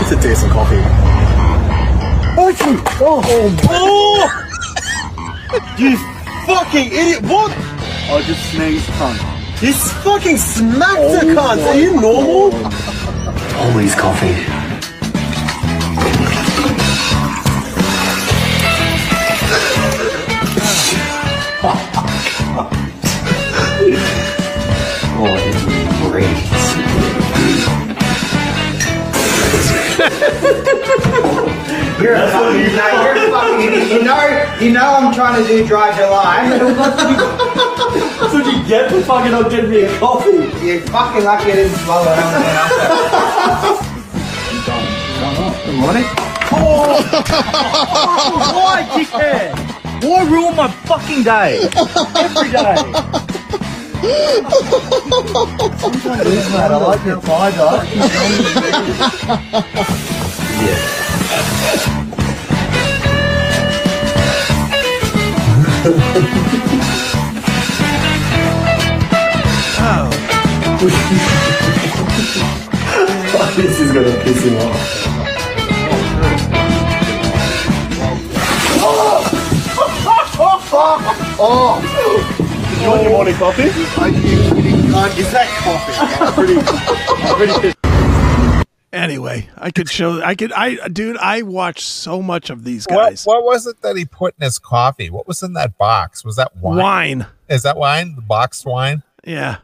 it's 0.00 0.12
a 0.12 0.20
decent 0.22 0.52
coffee. 0.52 0.80
Oh, 2.38 2.56
oh, 3.02 3.22
oh. 3.68 4.42
you 5.78 6.15
fucking 6.46 6.86
idiot! 6.92 7.22
What? 7.22 7.52
I 8.08 8.22
just 8.22 8.52
sneezed, 8.52 8.86
cunt. 8.90 9.18
This 9.60 9.92
fucking 10.04 10.36
smacked 10.36 11.10
the 11.10 11.32
cunt. 11.34 11.66
Are 11.66 11.74
you 11.76 12.00
normal? 12.00 12.54
Always 13.56 13.94
coffee. 13.96 14.46
oh, 25.18 25.36
this 25.44 25.56
is 25.56 26.10
great. 26.10 26.36
You're 32.00 32.14
a 32.14 32.28
fucking, 32.30 32.76
no, 32.76 32.86
you're 33.02 33.30
fucking 33.30 33.60
idiot. 33.60 33.88
You 33.90 34.04
know, 34.04 34.56
you 34.60 34.70
know 34.72 34.84
I'm 34.84 35.14
trying 35.14 35.42
to 35.42 35.48
do 35.48 35.66
dry 35.66 35.96
July. 35.96 36.48
That's 38.20 38.34
what 38.34 38.44
you 38.44 38.62
get 38.68 38.90
for 38.90 39.00
fucking 39.00 39.30
not 39.30 39.50
getting 39.50 39.70
me 39.70 39.84
a 39.84 39.98
coffee. 39.98 40.50
You're 40.62 40.82
fucking 40.82 41.24
lucky 41.24 41.52
I 41.52 41.54
didn't 41.54 41.78
swallow 41.78 42.12
it. 42.12 42.18
Why, 46.48 47.08
oh, 48.52 48.94
dickhead? 48.94 49.50
Why 50.04 50.22
ruin 50.24 50.54
my 50.54 50.68
fucking 50.68 51.22
day? 51.22 51.60
Every 52.14 52.50
day. 52.50 52.76
Sometimes 55.80 56.20
it 56.20 56.26
is, 56.26 56.50
mate. 56.50 56.58
I 56.58 56.76
like 56.76 57.04
your 57.06 57.20
pie, 57.22 57.50
dog. 57.56 57.86
Oh, 73.38 73.52
this 73.56 73.80
is 73.80 73.92
gonna 73.92 74.10
piss 74.24 74.42
him 74.42 74.56
off. 74.56 75.06
Oh! 78.82 79.22
oh. 81.38 81.80
You 82.82 82.88
want 82.88 83.02
your 83.02 83.12
morning 83.12 83.34
coffee? 83.36 83.62
Is 85.20 85.30
that 85.32 85.48
coffee? 87.42 87.85
Anyway, 88.96 89.48
I 89.56 89.70
could 89.70 89.88
show. 89.88 90.22
I 90.22 90.34
could. 90.34 90.52
I, 90.52 90.88
dude, 90.88 91.16
I 91.18 91.42
watch 91.42 91.82
so 91.84 92.22
much 92.22 92.50
of 92.50 92.64
these 92.64 92.86
guys. 92.86 93.24
what 93.24 93.44
was 93.44 93.66
it 93.66 93.80
that 93.82 93.96
he 93.96 94.04
put 94.04 94.34
in 94.38 94.44
his 94.44 94.58
coffee? 94.58 95.10
What 95.10 95.28
was 95.28 95.42
in 95.42 95.52
that 95.54 95.76
box? 95.78 96.24
Was 96.24 96.36
that 96.36 96.56
wine? 96.56 96.76
Wine. 96.78 97.26
Is 97.48 97.62
that 97.62 97.76
wine? 97.76 98.16
The 98.16 98.22
boxed 98.22 98.66
wine? 98.66 99.02
Yeah. 99.24 99.58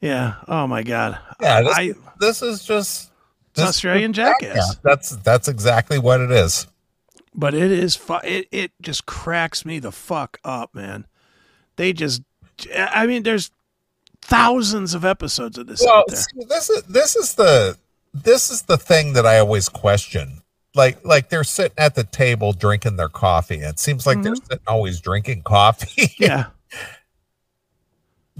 Yeah. 0.00 0.36
Oh 0.48 0.66
my 0.66 0.82
god. 0.82 1.18
Yeah, 1.40 1.62
this, 1.62 1.74
I, 1.76 1.92
this 2.20 2.42
is 2.42 2.64
just 2.64 3.10
this- 3.54 3.66
Australian 3.66 4.12
jackass. 4.12 4.76
That's 4.82 5.10
that's 5.16 5.48
exactly 5.48 5.98
what 5.98 6.20
it 6.20 6.30
is. 6.30 6.66
but 7.34 7.54
it 7.54 7.70
is. 7.72 7.96
Fu- 7.96 8.20
it 8.24 8.48
it 8.50 8.72
just 8.82 9.06
cracks 9.06 9.64
me 9.64 9.78
the 9.78 9.92
fuck 9.92 10.38
up, 10.44 10.74
man. 10.74 11.06
They 11.76 11.92
just. 11.92 12.22
I 12.74 13.06
mean, 13.06 13.22
there's 13.22 13.50
thousands 14.26 14.92
of 14.92 15.04
episodes 15.04 15.56
of 15.56 15.68
this 15.68 15.82
Well, 15.84 16.04
see, 16.08 16.44
this 16.48 16.68
is 16.68 16.82
this 16.82 17.14
is 17.14 17.34
the 17.34 17.78
this 18.12 18.50
is 18.50 18.62
the 18.62 18.76
thing 18.76 19.12
that 19.12 19.24
I 19.24 19.38
always 19.38 19.68
question. 19.68 20.40
Like 20.74 21.04
like 21.04 21.28
they're 21.28 21.44
sitting 21.44 21.78
at 21.78 21.94
the 21.94 22.04
table 22.04 22.52
drinking 22.52 22.96
their 22.96 23.08
coffee. 23.08 23.60
It 23.60 23.78
seems 23.78 24.06
like 24.06 24.22
they're 24.22 24.32
mm-hmm. 24.32 24.44
sitting 24.44 24.64
always 24.66 25.00
drinking 25.00 25.42
coffee. 25.42 26.14
Yeah. 26.18 26.46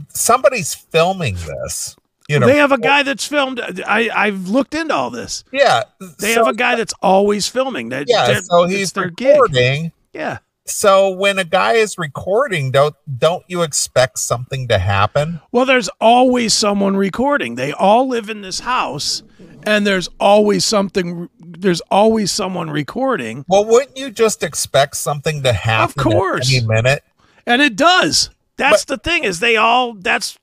Somebody's 0.09 0.75
filming 0.75 1.37
this. 1.37 1.96
You 2.29 2.38
know, 2.38 2.46
they 2.46 2.59
have 2.59 2.72
a 2.72 2.79
guy 2.79 3.03
that's 3.03 3.25
filmed. 3.27 3.61
I 3.61 4.11
I've 4.12 4.49
looked 4.49 4.75
into 4.75 4.92
all 4.92 5.11
this. 5.11 5.44
yeah. 5.53 5.85
They 6.18 6.35
so- 6.35 6.44
have 6.44 6.55
a 6.55 6.57
guy 6.57 6.75
that's 6.75 6.94
always 7.01 7.46
filming. 7.46 7.90
That 7.90 8.07
Yeah, 8.09 8.27
that- 8.27 8.44
so 8.44 8.64
he's 8.66 8.92
their 8.92 9.11
gig. 9.11 9.92
Yeah. 10.12 10.38
So 10.68 11.11
when 11.11 11.38
a 11.38 11.44
guy 11.44 11.74
is 11.74 11.96
recording, 11.96 12.70
don't 12.72 12.96
don't 13.18 13.44
you 13.46 13.62
expect 13.62 14.18
something 14.18 14.66
to 14.68 14.79
happen? 14.79 15.40
Well, 15.52 15.64
there's 15.64 15.88
always 16.00 16.55
someone 16.55 16.96
recording. 16.96 17.55
They 17.55 17.72
all 17.72 18.09
live 18.09 18.29
in 18.29 18.42
this 18.42 18.61
house, 18.61 19.22
and 19.62 19.87
there's 19.87 20.09
always 20.18 20.64
something. 20.64 21.29
There's 21.38 21.81
always 21.83 22.33
someone 22.33 22.68
recording, 22.70 23.44
Well, 23.48 23.64
wouldn't 23.64 23.96
you 23.96 24.11
just 24.11 24.42
expect 24.42 24.96
something 24.96 25.42
to 25.44 25.52
happen? 25.52 25.94
of 26.00 26.12
course. 26.12 26.52
any 26.52 26.66
minute. 26.66 27.05
and 27.46 27.62
it 27.62 27.76
does. 27.76 28.31
That's 28.57 28.85
the 28.87 28.96
thing 28.98 29.22
is 29.24 29.38
they 29.40 29.57
all. 29.57 29.94
That's 29.94 30.37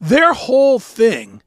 their 0.00 0.34
whole 0.34 0.78
thing 0.78 1.42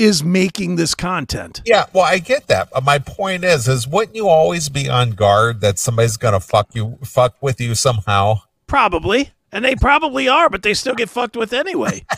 is 0.00 0.24
making 0.24 0.76
this 0.76 0.94
content. 0.94 1.60
Yeah, 1.64 1.84
well, 1.92 2.04
I 2.04 2.18
get 2.18 2.46
that. 2.46 2.70
But 2.72 2.84
my 2.84 2.98
point 2.98 3.44
is, 3.44 3.68
is 3.68 3.86
wouldn't 3.86 4.16
you 4.16 4.28
always 4.28 4.68
be 4.68 4.88
on 4.88 5.10
guard 5.10 5.60
that 5.60 5.78
somebody's 5.78 6.16
gonna 6.16 6.40
fuck 6.40 6.74
you, 6.74 6.98
fuck 7.04 7.36
with 7.42 7.60
you 7.60 7.74
somehow? 7.74 8.40
Probably, 8.66 9.30
and 9.52 9.64
they 9.64 9.74
probably 9.76 10.28
are, 10.28 10.48
but 10.48 10.62
they 10.62 10.74
still 10.74 10.94
get 10.94 11.10
fucked 11.10 11.36
with 11.36 11.52
anyway. 11.52 12.04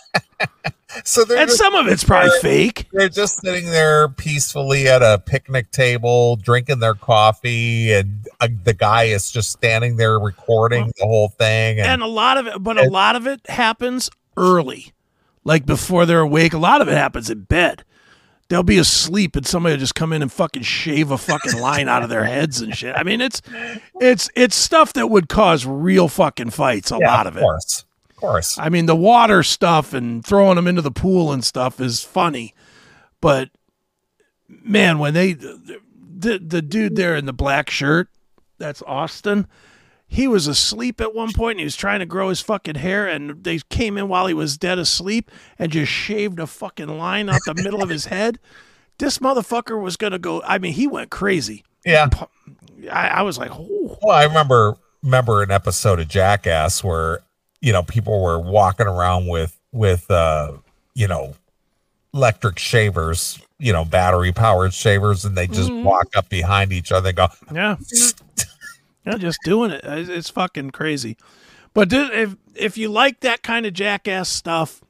So 1.05 1.25
they're 1.25 1.39
and 1.39 1.49
just- 1.49 1.59
some 1.59 1.75
of 1.75 1.87
it's 1.89 2.05
probably 2.05 2.31
fake. 2.41 2.87
They're 2.93 3.09
just 3.09 3.41
sitting 3.41 3.67
there 3.67 4.09
peacefully 4.09 4.89
at 4.89 5.03
a 5.03 5.23
picnic 5.25 5.71
table, 5.71 6.37
drinking 6.37 6.81
their 6.81 6.95
coffee, 6.95 7.93
and 7.93 8.27
uh, 8.41 8.49
the 8.65 8.75
guy 8.75 9.05
is 9.05 9.31
just 9.31 9.51
standing 9.51 9.97
there 9.97 10.19
recording 10.19 10.93
the 10.99 11.07
whole 11.07 11.29
thing. 11.29 11.79
And, 11.79 11.89
and 11.89 12.03
a 12.03 12.07
lot 12.07 12.37
of 12.37 12.47
it 12.47 12.63
but 12.63 12.77
a 12.79 12.91
lot 12.91 13.17
of 13.17 13.27
it 13.27 13.41
happens 13.49 14.11
early 14.37 14.93
like 15.45 15.67
before 15.67 16.07
they're 16.07 16.21
awake 16.21 16.53
a 16.53 16.59
lot 16.59 16.81
of 16.81 16.89
it 16.89 16.97
happens 16.97 17.31
in 17.31 17.43
bed. 17.43 17.85
They'll 18.49 18.63
be 18.63 18.77
asleep 18.79 19.35
and 19.35 19.47
somebody 19.47 19.75
will 19.75 19.81
just 19.81 19.95
come 19.95 20.13
in 20.13 20.21
and 20.21 20.31
fucking 20.31 20.63
shave 20.63 21.11
a 21.11 21.17
fucking 21.17 21.59
line 21.59 21.89
out 21.89 22.03
of 22.03 22.11
their 22.11 22.25
heads 22.25 22.61
and 22.61 22.77
shit. 22.77 22.95
I 22.97 23.03
mean 23.03 23.21
it's 23.23 23.41
it's 24.01 24.29
it's 24.37 24.55
stuff 24.55 24.93
that 24.93 25.09
would 25.09 25.29
cause 25.29 25.65
real 25.65 26.09
fucking 26.09 26.51
fights 26.51 26.91
a 26.91 26.99
Yeah, 27.01 27.07
lot 27.17 27.27
of 27.27 27.35
of 27.35 27.39
it. 27.39 27.41
course, 27.41 27.85
of 28.11 28.17
course. 28.17 28.59
i 28.59 28.69
mean 28.69 28.85
the 28.87 28.97
water 28.97 29.43
stuff 29.43 29.95
and 29.95 30.25
throwing 30.25 30.57
them 30.57 30.67
into 30.67 30.83
the 30.83 30.91
pool 30.91 31.33
and 31.33 31.43
stuff 31.45 31.81
is 31.81 32.05
funny 32.05 32.55
but 33.23 33.49
man 34.49 34.99
when 34.99 35.15
they 35.15 35.33
the 35.33 35.81
the 36.39 36.61
dude 36.63 36.95
there 36.97 37.17
in 37.17 37.25
the 37.25 37.33
black 37.33 37.71
shirt 37.71 38.09
that's 38.59 38.83
austin 38.83 39.47
he 40.13 40.29
was 40.29 40.47
asleep 40.47 41.01
at 41.01 41.15
one 41.15 41.33
point 41.33 41.53
and 41.53 41.61
he 41.61 41.65
was 41.65 41.75
trying 41.77 42.01
to 42.01 42.07
grow 42.07 42.29
his 42.29 42.41
fucking 42.41 42.75
hair 42.75 43.09
and 43.09 43.43
they 43.45 43.59
came 43.71 43.97
in 43.97 44.09
while 44.09 44.27
he 44.27 44.35
was 44.35 44.59
dead 44.59 44.79
asleep 44.79 45.31
and 45.59 45.73
just 45.73 45.91
shaved 45.91 46.39
a 46.39 46.47
fucking 46.47 46.87
line 46.99 47.29
out 47.31 47.41
the 47.47 47.55
middle 47.55 47.83
of 47.83 47.89
his 47.89 48.05
head 48.07 48.39
this 48.99 49.19
motherfucker 49.21 49.81
was 49.81 49.97
gonna 49.97 50.19
go 50.19 50.43
i 50.43 50.59
mean 50.59 50.73
he 50.75 50.87
went 50.87 51.11
crazy 51.11 51.65
Yeah. 51.87 52.09
i, 52.93 53.09
I 53.09 53.23
was 53.23 53.39
like 53.39 53.51
oh 53.53 53.99
Well, 54.03 54.15
I 54.17 54.25
remember 54.25 54.77
remember 55.03 55.43
an 55.43 55.51
episode 55.51 55.99
of 55.99 56.09
Jackass 56.09 56.85
where 56.85 57.21
you 57.63 57.73
know 57.73 57.83
people 57.83 58.23
were 58.23 58.39
walking 58.39 58.87
around 58.87 59.29
with 59.29 59.59
with 59.73 60.11
uh 60.11 60.53
you 60.95 61.09
know 61.09 61.35
electric 62.15 62.59
shavers, 62.59 63.41
you 63.59 63.73
know 63.73 63.85
battery 63.87 64.33
powered 64.33 64.75
shavers, 64.75 65.25
and 65.25 65.35
they 65.39 65.47
just 65.47 65.71
Mhm. 65.71 65.83
walk 65.85 66.09
up 66.15 66.29
behind 66.29 66.71
each 66.73 66.93
other 66.93 67.09
and 67.09 67.17
go, 67.17 67.29
Yeah. 67.53 67.77
yeah, 69.05 69.17
just 69.17 69.39
doing 69.45 69.71
it. 69.71 69.83
It's, 69.85 70.31
fucking 70.31 70.71
crazy. 70.71 71.17
But 71.75 71.93
if 71.93 72.37
if 72.55 72.77
you 72.77 72.89
like 72.89 73.21
that 73.21 73.43
kind 73.43 73.67
of 73.67 73.73
jackass 73.73 74.29
stuff, 74.29 74.83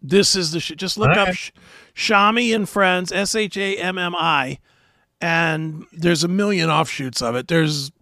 this 0.00 0.34
is 0.34 0.52
the 0.52 0.60
shit. 0.60 0.78
Just 0.78 0.98
look 0.98 1.16
up 1.16 1.34
Sh- 1.34 1.50
Shammi 1.94 2.54
and 2.54 2.68
Friends, 2.68 3.12
S 3.12 3.34
H 3.34 3.56
A 3.56 3.76
M 3.76 3.98
M 3.98 4.14
I, 4.16 4.58
and 5.20 5.84
there's 5.92 6.24
a 6.24 6.28
million 6.28 6.70
offshoots 6.70 7.22
of 7.22 7.36
it. 7.36 7.48
There's 7.48 7.92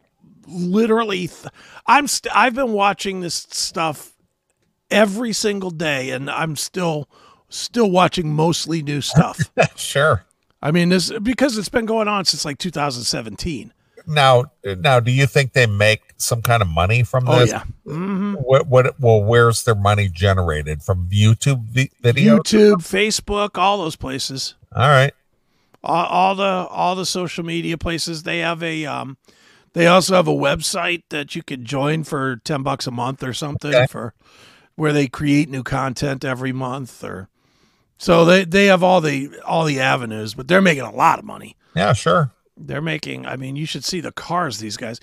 literally, 0.47 1.29
th- 1.29 1.53
I'm 1.87 2.07
st- 2.07 2.35
I've 2.35 2.55
been 2.55 2.73
watching 2.73 3.21
this 3.21 3.35
stuff 3.35 4.13
every 4.91 5.33
single 5.33 5.71
day, 5.71 6.11
and 6.11 6.31
I'm 6.31 6.57
still 6.57 7.09
still 7.49 7.91
watching 7.91 8.33
mostly 8.33 8.83
new 8.83 9.01
stuff. 9.01 9.51
sure. 9.77 10.25
I 10.63 10.71
mean, 10.71 10.91
this 10.91 11.11
because 11.19 11.59
it's 11.59 11.69
been 11.69 11.87
going 11.87 12.09
on 12.09 12.25
since 12.25 12.45
like 12.45 12.59
2017. 12.59 13.73
Now, 14.11 14.45
now, 14.65 15.01
do 15.01 15.11
you 15.11 15.27
think 15.27 15.53
they 15.53 15.67
make 15.67 16.03
some 16.17 16.43
kind 16.43 16.61
of 16.63 16.69
money 16.69 17.03
from 17.03 17.25
this? 17.25 17.35
Oh 17.35 17.39
this? 17.41 17.51
yeah. 17.51 17.63
hmm 17.85 18.35
What, 18.35 18.67
what, 18.67 19.01
well, 19.01 19.23
where's 19.23 19.65
their 19.65 19.75
money 19.75 20.09
generated 20.09 20.83
from 20.83 21.09
YouTube 21.09 21.65
vi- 21.67 21.91
videos? 22.03 22.41
YouTube, 22.41 22.77
Facebook, 22.79 23.57
all 23.57 23.79
those 23.79 23.97
places. 23.97 24.55
All 24.75 24.89
right. 24.89 25.13
All, 25.83 26.07
all 26.07 26.35
the 26.35 26.45
all 26.71 26.95
the 26.95 27.07
social 27.07 27.45
media 27.45 27.79
places. 27.79 28.25
They 28.25 28.41
have 28.41 28.63
a 28.63 28.85
um, 28.85 29.17
they 29.73 29.87
also 29.87 30.15
have 30.15 30.29
a 30.29 30.33
website 30.35 31.05
that 31.09 31.35
you 31.35 31.43
can 31.43 31.65
join 31.65 32.05
for 32.05 32.37
ten 32.45 32.63
bucks 32.63 32.87
a 32.87 32.91
month 32.91 33.23
or 33.23 33.33
something 33.33 33.75
Okay. 33.75 33.87
for 33.87 34.13
where 34.75 34.93
they 34.93 35.07
create 35.09 35.49
new 35.49 35.63
content 35.63 36.25
every 36.25 36.53
month 36.53 37.03
or 37.05 37.29
so 37.97 38.25
they 38.25 38.45
they 38.45 38.67
have 38.67 38.83
all 38.83 39.01
the 39.01 39.31
all 39.47 39.65
the 39.65 39.81
avenues, 39.81 40.35
but 40.35 40.49
they're 40.49 40.61
making 40.63 40.85
a 40.85 40.93
lot 40.95 41.19
of 41.19 41.25
money. 41.25 41.57
Yeah, 41.75 41.93
sure. 41.95 42.31
They're 42.67 42.83
making. 42.83 43.27
I 43.27 43.37
mean, 43.37 43.57
you 43.57 43.67
should 43.67 43.85
see 43.85 44.01
the 44.01 44.13
cars 44.13 44.59
these 44.59 44.77
guys, 44.77 45.01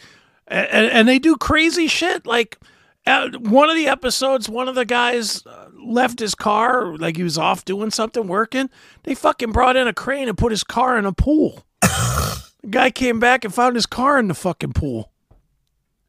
and, 0.48 0.68
and, 0.68 0.86
and 0.92 1.08
they 1.08 1.20
do 1.20 1.36
crazy 1.36 1.88
shit. 1.88 2.26
Like 2.26 2.58
uh, 3.06 3.30
one 3.40 3.70
of 3.70 3.76
the 3.76 3.88
episodes, 3.88 4.50
one 4.50 4.68
of 4.68 4.76
the 4.76 4.86
guys 4.86 5.46
uh, 5.46 5.70
left 5.74 6.20
his 6.20 6.36
car, 6.36 6.96
like 6.98 7.18
he 7.18 7.24
was 7.24 7.38
off 7.38 7.66
doing 7.66 7.90
something, 7.90 8.28
working. 8.28 8.70
They 9.04 9.16
fucking 9.16 9.52
brought 9.52 9.76
in 9.76 9.88
a 9.88 9.94
crane 9.94 10.28
and 10.28 10.38
put 10.38 10.52
his 10.52 10.64
car 10.64 10.98
in 10.98 11.06
a 11.06 11.14
pool. 11.14 11.66
the 11.82 12.68
guy 12.70 12.92
came 12.92 13.20
back 13.20 13.46
and 13.46 13.54
found 13.54 13.76
his 13.76 13.86
car 13.86 14.20
in 14.20 14.28
the 14.28 14.34
fucking 14.34 14.74
pool. 14.74 15.12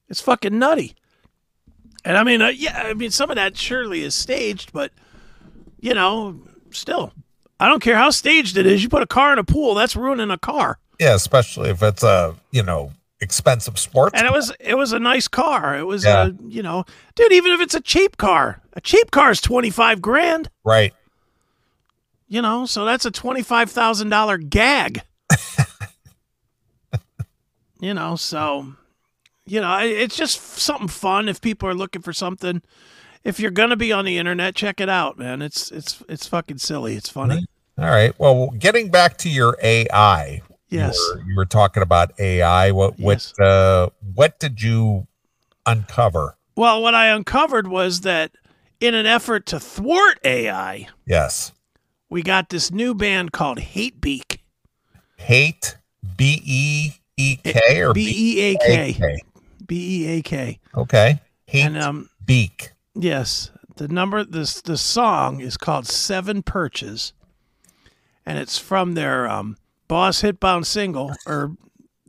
It's 0.08 0.20
fucking 0.20 0.58
nutty. 0.58 0.94
And 2.04 2.16
I 2.16 2.24
mean, 2.24 2.42
uh, 2.42 2.48
yeah, 2.48 2.82
I 2.86 2.94
mean, 2.94 3.10
some 3.10 3.30
of 3.30 3.36
that 3.36 3.56
surely 3.56 4.02
is 4.02 4.14
staged, 4.14 4.72
but 4.72 4.92
you 5.80 5.94
know, 5.94 6.40
still, 6.70 7.12
I 7.60 7.68
don't 7.68 7.82
care 7.82 7.96
how 7.96 8.10
staged 8.10 8.56
it 8.56 8.66
is. 8.66 8.82
You 8.82 8.88
put 8.88 9.02
a 9.02 9.06
car 9.06 9.32
in 9.32 9.38
a 9.38 9.44
pool, 9.44 9.74
that's 9.74 9.96
ruining 9.96 10.30
a 10.30 10.38
car. 10.38 10.78
Yeah, 10.98 11.14
especially 11.14 11.70
if 11.70 11.82
it's 11.82 12.02
a 12.02 12.34
you 12.50 12.62
know 12.62 12.92
expensive 13.20 13.78
sports. 13.78 14.14
And 14.16 14.26
it 14.26 14.32
was 14.32 14.52
it 14.60 14.74
was 14.76 14.92
a 14.92 14.98
nice 14.98 15.28
car. 15.28 15.76
It 15.78 15.84
was 15.86 16.04
Yeah. 16.04 16.28
a 16.28 16.32
you 16.48 16.62
know, 16.62 16.84
dude. 17.14 17.32
Even 17.32 17.52
if 17.52 17.60
it's 17.60 17.74
a 17.74 17.80
cheap 17.80 18.16
car, 18.16 18.60
a 18.74 18.80
cheap 18.80 19.10
car 19.10 19.30
is 19.30 19.40
twenty 19.40 19.70
five 19.70 20.02
grand. 20.02 20.50
right. 20.64 20.94
You 22.30 22.42
know, 22.42 22.66
so 22.66 22.84
that's 22.84 23.06
a 23.06 23.10
twenty 23.10 23.42
five 23.42 23.70
thousand 23.70 24.10
dollar 24.10 24.36
gag. 24.38 25.02
you 27.80 27.94
know, 27.94 28.16
so 28.16 28.74
you 29.46 29.60
know, 29.60 29.78
it's 29.78 30.16
just 30.16 30.40
something 30.58 30.88
fun. 30.88 31.28
If 31.28 31.40
people 31.40 31.68
are 31.68 31.74
looking 31.74 32.02
for 32.02 32.12
something, 32.12 32.62
if 33.24 33.40
you're 33.40 33.50
gonna 33.50 33.76
be 33.76 33.92
on 33.92 34.04
the 34.04 34.18
internet, 34.18 34.54
check 34.54 34.80
it 34.80 34.88
out, 34.88 35.18
man. 35.18 35.42
It's 35.42 35.70
it's 35.70 36.02
it's 36.08 36.26
fucking 36.26 36.58
silly. 36.58 36.96
It's 36.96 37.08
funny. 37.08 37.46
All 37.78 37.84
right. 37.86 38.12
Well, 38.18 38.50
getting 38.58 38.90
back 38.90 39.16
to 39.18 39.30
your 39.30 39.56
AI. 39.62 40.42
Yes. 40.70 40.96
You 40.98 41.14
were, 41.14 41.22
you 41.30 41.36
were 41.36 41.46
talking 41.46 41.82
about 41.82 42.18
AI. 42.20 42.70
What 42.72 42.98
what 42.98 43.32
uh 43.40 43.88
what 44.14 44.38
did 44.38 44.62
you 44.62 45.06
uncover? 45.66 46.36
Well, 46.56 46.82
what 46.82 46.94
I 46.94 47.06
uncovered 47.08 47.68
was 47.68 48.00
that 48.02 48.32
in 48.80 48.94
an 48.94 49.06
effort 49.06 49.46
to 49.46 49.60
thwart 49.60 50.18
AI, 50.24 50.88
Yes. 51.06 51.52
we 52.10 52.22
got 52.22 52.48
this 52.48 52.70
new 52.70 52.94
band 52.94 53.32
called 53.32 53.58
Hatebeak. 53.58 54.38
Hate 55.16 55.76
B 56.16 56.40
E 56.44 56.92
E 57.16 57.36
K 57.36 57.82
or 57.82 57.92
B 57.94 58.12
E 58.14 58.40
A 58.40 58.56
K. 58.58 59.18
B 59.66 60.04
E 60.04 60.18
A 60.18 60.22
K. 60.22 60.58
Okay. 60.76 61.20
Hate 61.46 61.62
And 61.64 61.78
um 61.78 62.10
Beak. 62.24 62.72
yes, 62.94 63.50
the 63.76 63.88
number 63.88 64.22
this 64.24 64.60
the 64.60 64.76
song 64.76 65.40
is 65.40 65.56
called 65.56 65.86
Seven 65.86 66.42
Perches. 66.42 67.12
And 68.26 68.38
it's 68.38 68.58
from 68.58 68.94
their 68.94 69.26
um 69.28 69.56
Boss 69.88 70.22
Hitbound 70.22 70.66
single 70.66 71.14
or 71.26 71.56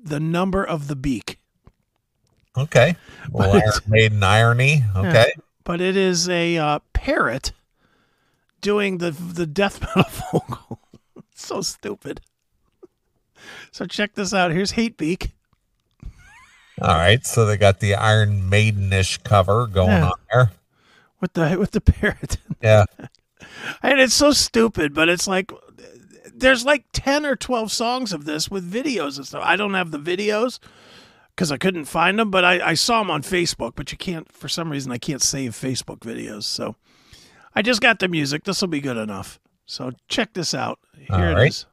The 0.02 0.20
Number 0.20 0.63
of 0.63 0.88
the 0.88 0.96
Beak. 0.96 1.39
Okay. 2.58 2.96
Well, 3.32 3.54
But- 3.54 3.63
Iron 3.63 3.74
Maiden 3.88 4.24
irony. 4.24 4.84
Okay. 4.96 5.34
But 5.63 5.82
it 5.82 5.96
is 5.96 6.28
a 6.28 6.58
uh, 6.58 6.80
parrot 6.94 7.52
doing 8.62 8.98
the 8.98 9.12
the 9.12 9.46
death 9.46 9.82
metal 9.96 10.04
vocal. 10.32 10.80
So 11.36 11.62
stupid. 11.62 12.22
So 13.72 13.86
check 13.86 14.15
this 14.15 14.34
out. 14.34 14.52
Here's 14.52 14.74
Hatebeak. 14.74 15.32
All 16.82 16.96
right. 16.96 17.24
So 17.26 17.46
they 17.46 17.56
got 17.56 17.80
the 17.82 17.94
Iron 17.96 18.50
Maidenish 18.50 19.24
cover 19.24 19.68
going 19.68 19.89
Yeah. 19.89 20.06
on 20.08 20.13
there. 20.34 20.52
with 21.22 21.34
the 21.34 21.58
with 21.60 21.72
the 21.72 21.82
parrot. 21.82 22.38
Yeah. 22.62 22.86
and 23.84 24.00
it's 24.00 24.13
so 24.15 24.32
stupid, 24.32 24.94
but 24.94 25.08
it's 25.08 25.28
like 25.28 25.52
there's 26.39 26.65
like 26.65 26.86
10 26.93 27.25
or 27.25 27.36
12 27.36 27.71
songs 27.71 28.13
of 28.13 28.25
this 28.25 28.49
with 28.49 28.71
videos 28.71 29.17
and 29.17 29.25
stuff. 29.25 29.43
I 29.43 29.56
don't 29.56 29.73
have 29.73 29.91
the 29.91 29.99
videos 29.99 30.60
because 31.36 31.52
I 31.52 31.58
couldn't 31.58 31.86
find 31.86 32.19
them, 32.19 32.32
but 32.32 32.43
I, 32.43 32.69
I 32.69 32.73
saw 32.73 32.99
them 32.99 33.12
on 33.12 33.21
Facebook, 33.21 33.73
but 33.75 33.91
you 33.91 33.97
can't, 33.97 34.32
for 34.32 34.47
some 34.49 34.71
reason, 34.71 34.91
I 34.91 34.97
can't 34.97 35.21
save 35.21 35.52
Facebook 35.52 35.99
videos. 35.99 36.43
So 36.43 36.75
I 37.56 37.62
just 37.62 37.82
got 37.82 37.99
the 37.99 38.08
music. 38.08 38.43
This 38.43 38.62
will 38.62 38.67
be 38.67 38.82
good 38.82 38.97
enough. 38.97 39.39
So 39.65 39.91
check 40.08 40.34
this 40.34 40.54
out. 40.54 40.80
Here 40.97 41.08
All 41.12 41.23
it 41.23 41.34
right. 41.34 41.49
is. 41.49 41.65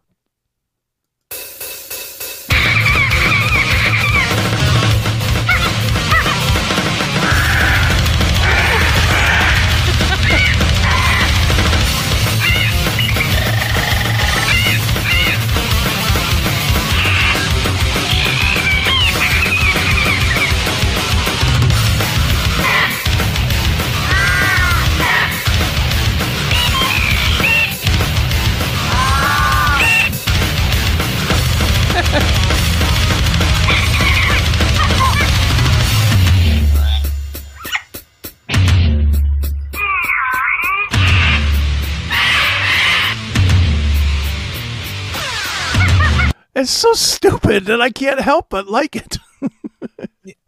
So 46.86 46.92
stupid 46.94 47.66
that 47.66 47.80
I 47.80 47.90
can't 47.90 48.20
help 48.20 48.50
but 48.50 48.66
like 48.68 48.96
it. 48.96 49.18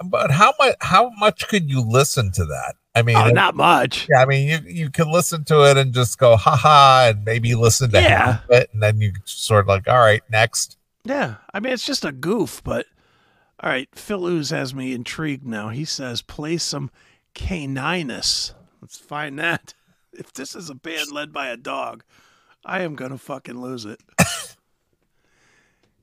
But 0.05 0.31
how 0.33 0.55
much 0.59 0.75
how 0.81 1.11
much 1.19 1.47
could 1.49 1.71
you 1.71 1.81
listen 1.83 2.33
to 2.33 2.45
that? 2.47 2.75
I 2.97 3.03
mean, 3.03 3.17
oh, 3.17 3.29
not 3.29 3.55
much. 3.55 4.09
yeah, 4.11 4.23
I 4.23 4.25
mean, 4.27 4.49
you 4.49 4.59
you 4.85 4.91
can 4.91 5.11
listen 5.13 5.45
to 5.45 5.69
it 5.71 5.77
and 5.77 5.93
just 5.95 6.19
go 6.19 6.37
ha 6.37 6.57
ha, 6.57 7.07
and 7.11 7.25
maybe 7.25 7.55
listen 7.55 7.91
to 7.91 8.01
Yeah. 8.01 8.39
it, 8.49 8.71
and 8.73 8.83
then 8.83 9.01
you 9.01 9.13
sort 9.25 9.61
of 9.61 9.69
like, 9.69 9.87
all 9.87 9.99
right, 9.99 10.23
next. 10.31 10.77
Yeah, 11.05 11.37
I 11.55 11.61
mean 11.61 11.73
it's 11.73 11.87
just 11.87 12.05
a 12.05 12.11
goof, 12.11 12.61
but 12.65 12.87
all 13.63 13.71
right. 13.71 13.89
Phil 13.95 14.27
Ooze 14.27 14.51
has 14.51 14.75
me 14.75 14.93
intrigued 14.95 15.47
now. 15.47 15.69
He 15.69 15.85
says 15.85 16.23
play 16.23 16.57
some 16.57 16.91
Caninus. 17.35 18.55
Let's 18.81 18.99
find 18.99 19.39
that. 19.39 19.75
If 20.13 20.33
this 20.33 20.57
is 20.57 20.69
a 20.71 20.75
band 20.75 21.13
led 21.13 21.33
by 21.33 21.49
a 21.49 21.57
dog, 21.57 22.03
I 22.65 22.81
am 22.81 22.97
gonna 22.97 23.19
fucking 23.19 23.61
lose 23.61 23.85
it. 23.85 24.01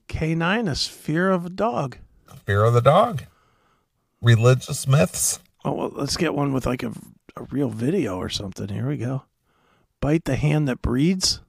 Caninus, 0.08 0.88
fear 0.88 1.30
of 1.30 1.46
a 1.46 1.50
dog. 1.50 1.98
Fear 2.46 2.63
of 2.63 2.74
the 2.74 2.82
dog, 2.82 3.24
religious 4.22 4.88
myths. 4.88 5.39
Oh 5.63 5.72
well, 5.74 5.91
let's 5.94 6.18
get 6.18 6.36
one 6.36 6.54
with 6.54 6.65
like 6.65 6.84
a, 6.84 6.91
a 7.36 7.44
real 7.50 7.70
video 7.70 8.18
or 8.18 8.30
something. 8.30 8.70
Here 8.70 8.88
we 8.88 8.98
go. 8.98 9.24
Bite 10.02 10.26
the 10.26 10.36
hand 10.36 10.68
that 10.68 10.82
breeds. 10.82 11.41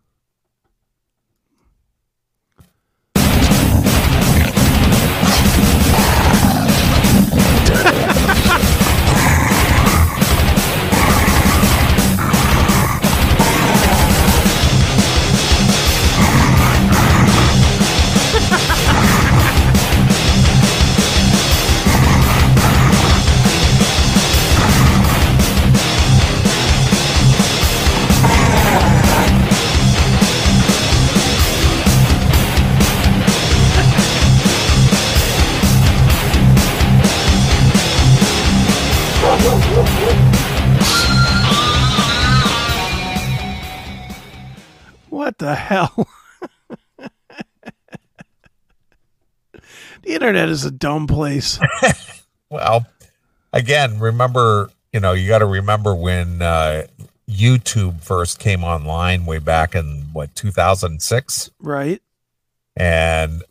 Internet 50.46 50.52
is 50.52 50.64
a 50.64 50.70
dumb 50.70 51.06
place. 51.06 51.58
Well, 52.48 52.86
again, 53.52 53.98
remember, 53.98 54.70
you 54.92 55.00
know, 55.00 55.14
you 55.14 55.26
got 55.26 55.40
to 55.40 55.46
remember 55.46 55.96
when 55.96 56.40
uh, 56.40 56.86
YouTube 57.28 58.04
first 58.04 58.38
came 58.38 58.62
online 58.62 59.26
way 59.26 59.40
back 59.40 59.74
in 59.74 60.02
what 60.12 60.32
2006, 60.36 61.50
Right? 61.60 62.00
and 62.76 63.42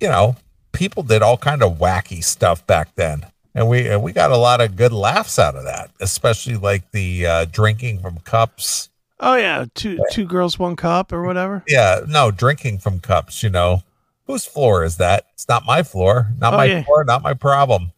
you 0.00 0.08
know, 0.08 0.34
people 0.72 1.04
did 1.04 1.22
all 1.22 1.36
kind 1.36 1.62
of 1.62 1.78
wacky 1.78 2.24
stuff 2.24 2.66
back 2.66 2.92
then, 2.96 3.24
and 3.54 3.68
we 3.68 3.88
and 3.88 4.02
we 4.02 4.12
got 4.12 4.32
a 4.32 4.36
lot 4.36 4.60
of 4.60 4.74
good 4.74 4.92
laughs 4.92 5.38
out 5.38 5.54
of 5.54 5.62
that, 5.62 5.90
especially 6.00 6.56
like 6.56 6.90
the 6.90 7.24
uh, 7.24 7.44
drinking 7.44 8.00
from 8.00 8.18
cups. 8.18 8.90
Oh 9.20 9.36
yeah, 9.36 9.66
two 9.74 10.00
two 10.10 10.24
girls, 10.24 10.58
one 10.58 10.74
cup 10.74 11.12
or 11.12 11.22
whatever. 11.22 11.62
Yeah, 11.68 12.00
no, 12.08 12.32
drinking 12.32 12.78
from 12.78 12.98
cups. 12.98 13.44
You 13.44 13.50
know, 13.50 13.84
whose 14.26 14.44
floor 14.44 14.84
is 14.84 14.96
that? 14.98 15.26
It's 15.34 15.48
not 15.48 15.64
my 15.64 15.82
floor, 15.82 16.28
not 16.38 16.54
Oh, 16.54 16.56
my 16.56 16.64
yeah. 16.66 16.82
floor, 16.84 17.04
not 17.04 17.22
my 17.22 17.34
problem. 17.34 17.92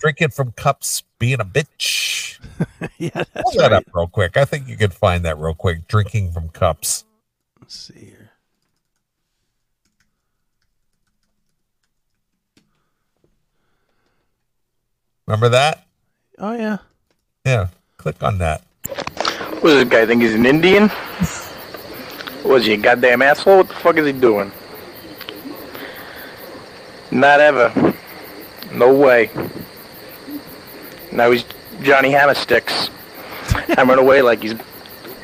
Drinking 0.00 0.28
from 0.30 0.52
cups, 0.52 1.02
being 1.18 1.40
a 1.40 1.44
bitch. 1.44 2.38
yeah, 2.98 3.24
Pull 3.40 3.52
that 3.52 3.70
right. 3.70 3.72
up 3.72 3.84
real 3.94 4.06
quick. 4.06 4.36
I 4.36 4.44
think 4.44 4.68
you 4.68 4.76
could 4.76 4.92
find 4.92 5.24
that 5.24 5.38
real 5.38 5.54
quick. 5.54 5.88
Drinking 5.88 6.32
from 6.32 6.48
cups. 6.50 7.04
Let's 7.60 7.74
see 7.74 8.06
here. 8.06 8.30
Remember 15.26 15.48
that? 15.48 15.86
Oh 16.38 16.52
yeah. 16.52 16.78
Yeah. 17.44 17.68
Click 17.96 18.22
on 18.22 18.38
that. 18.38 18.62
What 18.86 19.62
does 19.70 19.84
this 19.84 19.88
guy 19.88 20.04
think 20.06 20.22
he's 20.22 20.34
an 20.34 20.44
Indian? 20.44 20.90
Was 22.44 22.66
he 22.66 22.74
a 22.74 22.76
goddamn 22.76 23.22
asshole? 23.22 23.58
What 23.58 23.68
the 23.68 23.74
fuck 23.74 23.96
is 23.96 24.06
he 24.06 24.12
doing? 24.12 24.52
Not 27.14 27.38
ever. 27.38 27.94
No 28.72 28.92
way. 28.92 29.30
Now 31.12 31.30
he's 31.30 31.44
Johnny 31.80 32.10
Hammersticks. 32.10 32.88
Hammering 33.76 34.00
away 34.00 34.20
like 34.20 34.42
he's 34.42 34.54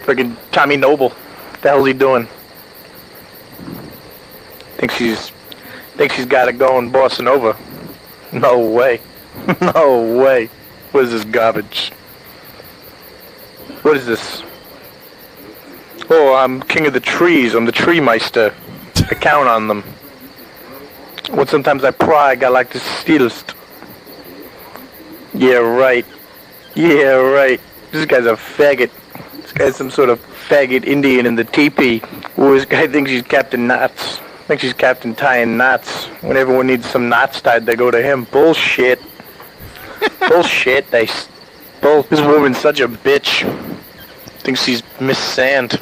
friggin' 0.04 0.36
Tommy 0.52 0.76
Noble. 0.76 1.08
What 1.08 1.62
the 1.62 1.68
hell's 1.70 1.86
he 1.88 1.92
doing? 1.92 2.28
Thinks 4.76 4.96
he's 4.96 5.30
thinks 5.96 6.14
he's 6.14 6.26
got 6.26 6.48
it 6.48 6.58
going 6.58 6.90
bossing 6.90 7.26
over. 7.26 7.56
No 8.32 8.60
way. 8.60 9.00
no 9.60 10.16
way. 10.16 10.46
What 10.92 11.04
is 11.04 11.10
this 11.10 11.24
garbage? 11.24 11.90
What 13.82 13.96
is 13.96 14.06
this? 14.06 14.44
Oh, 16.08 16.36
I'm 16.36 16.62
king 16.62 16.86
of 16.86 16.92
the 16.92 17.00
trees. 17.00 17.54
I'm 17.54 17.66
the 17.66 17.72
tree 17.72 17.98
meister. 17.98 18.54
I 18.96 19.14
count 19.16 19.48
on 19.48 19.66
them. 19.66 19.82
When 21.28 21.46
sometimes 21.46 21.84
I 21.84 21.90
pry, 21.90 22.30
I 22.30 22.34
got 22.36 22.52
like 22.52 22.72
the 22.72 22.80
stealest. 22.80 23.54
Yeah, 25.34 25.56
right. 25.56 26.06
Yeah, 26.74 27.14
right. 27.14 27.60
This 27.92 28.06
guy's 28.06 28.26
a 28.26 28.34
faggot. 28.34 28.90
This 29.40 29.52
guy's 29.52 29.76
some 29.76 29.90
sort 29.90 30.08
of 30.08 30.20
faggot 30.48 30.84
Indian 30.84 31.26
in 31.26 31.34
the 31.34 31.44
teepee. 31.44 32.02
Ooh, 32.38 32.54
this 32.54 32.64
guy 32.64 32.86
thinks 32.92 33.10
he's 33.10 33.22
Captain 33.22 33.66
Knots. 33.66 34.20
Thinks 34.50 34.64
he's 34.64 34.72
Captain 34.72 35.14
tying 35.14 35.56
knots. 35.56 36.06
When 36.22 36.36
everyone 36.36 36.66
needs 36.66 36.84
some 36.84 37.08
knots 37.08 37.40
tied, 37.40 37.66
they 37.66 37.76
go 37.76 37.88
to 37.92 38.02
him. 38.02 38.24
Bullshit. 38.24 39.00
Bullshit. 40.28 40.90
They. 40.90 41.08
Bull. 41.80 42.02
This 42.02 42.20
woman's 42.20 42.58
such 42.58 42.80
a 42.80 42.88
bitch. 42.88 43.48
Thinks 44.40 44.64
she's 44.64 44.82
Miss 45.00 45.18
Sand. 45.18 45.80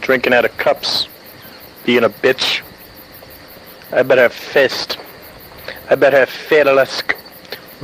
Drinking 0.00 0.32
out 0.32 0.46
of 0.46 0.56
cups. 0.56 1.06
Being 1.84 2.04
a 2.04 2.08
bitch. 2.08 2.62
I 3.90 4.02
bet 4.02 4.18
her 4.18 4.28
fist. 4.28 4.98
I 5.88 5.94
bet 5.94 6.12
her 6.12 6.26
fedelisk. 6.26 7.14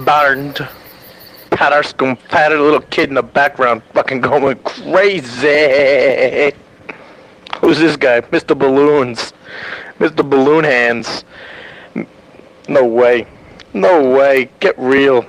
Burned. 0.05 0.67
Patterscum 1.51 2.19
patted 2.29 2.59
a 2.59 2.62
little 2.62 2.81
kid 2.81 3.09
in 3.09 3.14
the 3.14 3.23
background 3.23 3.83
fucking 3.95 4.21
going 4.21 4.59
crazy. 4.64 6.53
Who's 7.61 7.79
this 7.79 7.97
guy? 7.97 8.21
Mr. 8.21 8.59
Balloons. 8.59 9.33
Mr. 9.99 10.29
Balloon 10.29 10.64
Hands. 10.64 11.25
No 12.69 12.85
way. 12.85 13.27
No 13.73 14.11
way. 14.11 14.51
Get 14.61 14.79
real. 14.79 15.25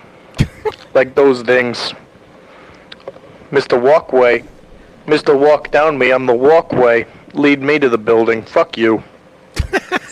like 0.93 1.15
those 1.15 1.41
things. 1.43 1.93
Mr. 3.51 3.81
Walkway. 3.81 4.43
Mr. 5.05 5.37
Walk 5.39 5.69
Down 5.69 5.97
Me, 5.97 6.11
I'm 6.11 6.25
the 6.25 6.33
walkway. 6.35 7.05
Lead 7.33 7.61
me 7.61 7.77
to 7.77 7.87
the 7.87 7.97
building. 7.97 8.41
Fuck 8.41 8.77
you. 8.77 9.03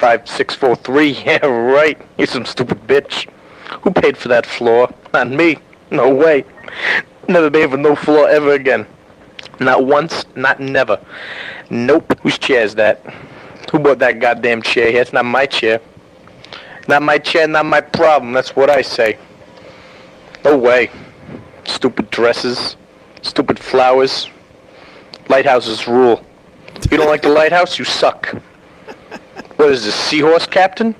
Five, 0.00 0.26
six, 0.26 0.54
four, 0.54 0.76
three. 0.76 1.10
Yeah, 1.26 1.44
right. 1.44 2.00
You 2.16 2.24
some 2.24 2.46
stupid 2.46 2.86
bitch. 2.86 3.28
Who 3.82 3.90
paid 3.90 4.16
for 4.16 4.28
that 4.28 4.46
floor? 4.46 4.88
Not 5.12 5.28
me. 5.28 5.58
No 5.90 6.12
way. 6.14 6.46
Never 7.28 7.50
pay 7.50 7.66
for 7.68 7.76
no 7.76 7.94
floor 7.94 8.26
ever 8.26 8.52
again. 8.52 8.86
Not 9.60 9.84
once, 9.84 10.24
not 10.34 10.58
never. 10.58 10.98
Nope. 11.68 12.18
Whose 12.22 12.38
chair 12.38 12.62
is 12.62 12.74
that? 12.76 13.04
Who 13.70 13.78
bought 13.78 13.98
that 13.98 14.20
goddamn 14.20 14.62
chair 14.62 14.90
here? 14.90 15.02
It's 15.02 15.12
not 15.12 15.26
my 15.26 15.44
chair. 15.44 15.82
Not 16.88 17.02
my 17.02 17.18
chair, 17.18 17.46
not 17.46 17.66
my 17.66 17.82
problem. 17.82 18.32
That's 18.32 18.56
what 18.56 18.70
I 18.70 18.80
say. 18.80 19.18
No 20.46 20.56
way. 20.56 20.90
Stupid 21.64 22.08
dresses. 22.10 22.76
Stupid 23.20 23.58
flowers. 23.58 24.30
Lighthouses 25.28 25.86
rule. 25.86 26.24
If 26.74 26.90
You 26.90 26.96
don't 26.96 27.08
like 27.08 27.20
the 27.22 27.28
lighthouse? 27.28 27.78
You 27.78 27.84
suck. 27.84 28.34
What 29.60 29.72
is 29.72 29.84
this, 29.84 29.94
seahorse 29.94 30.46
captain? 30.46 30.94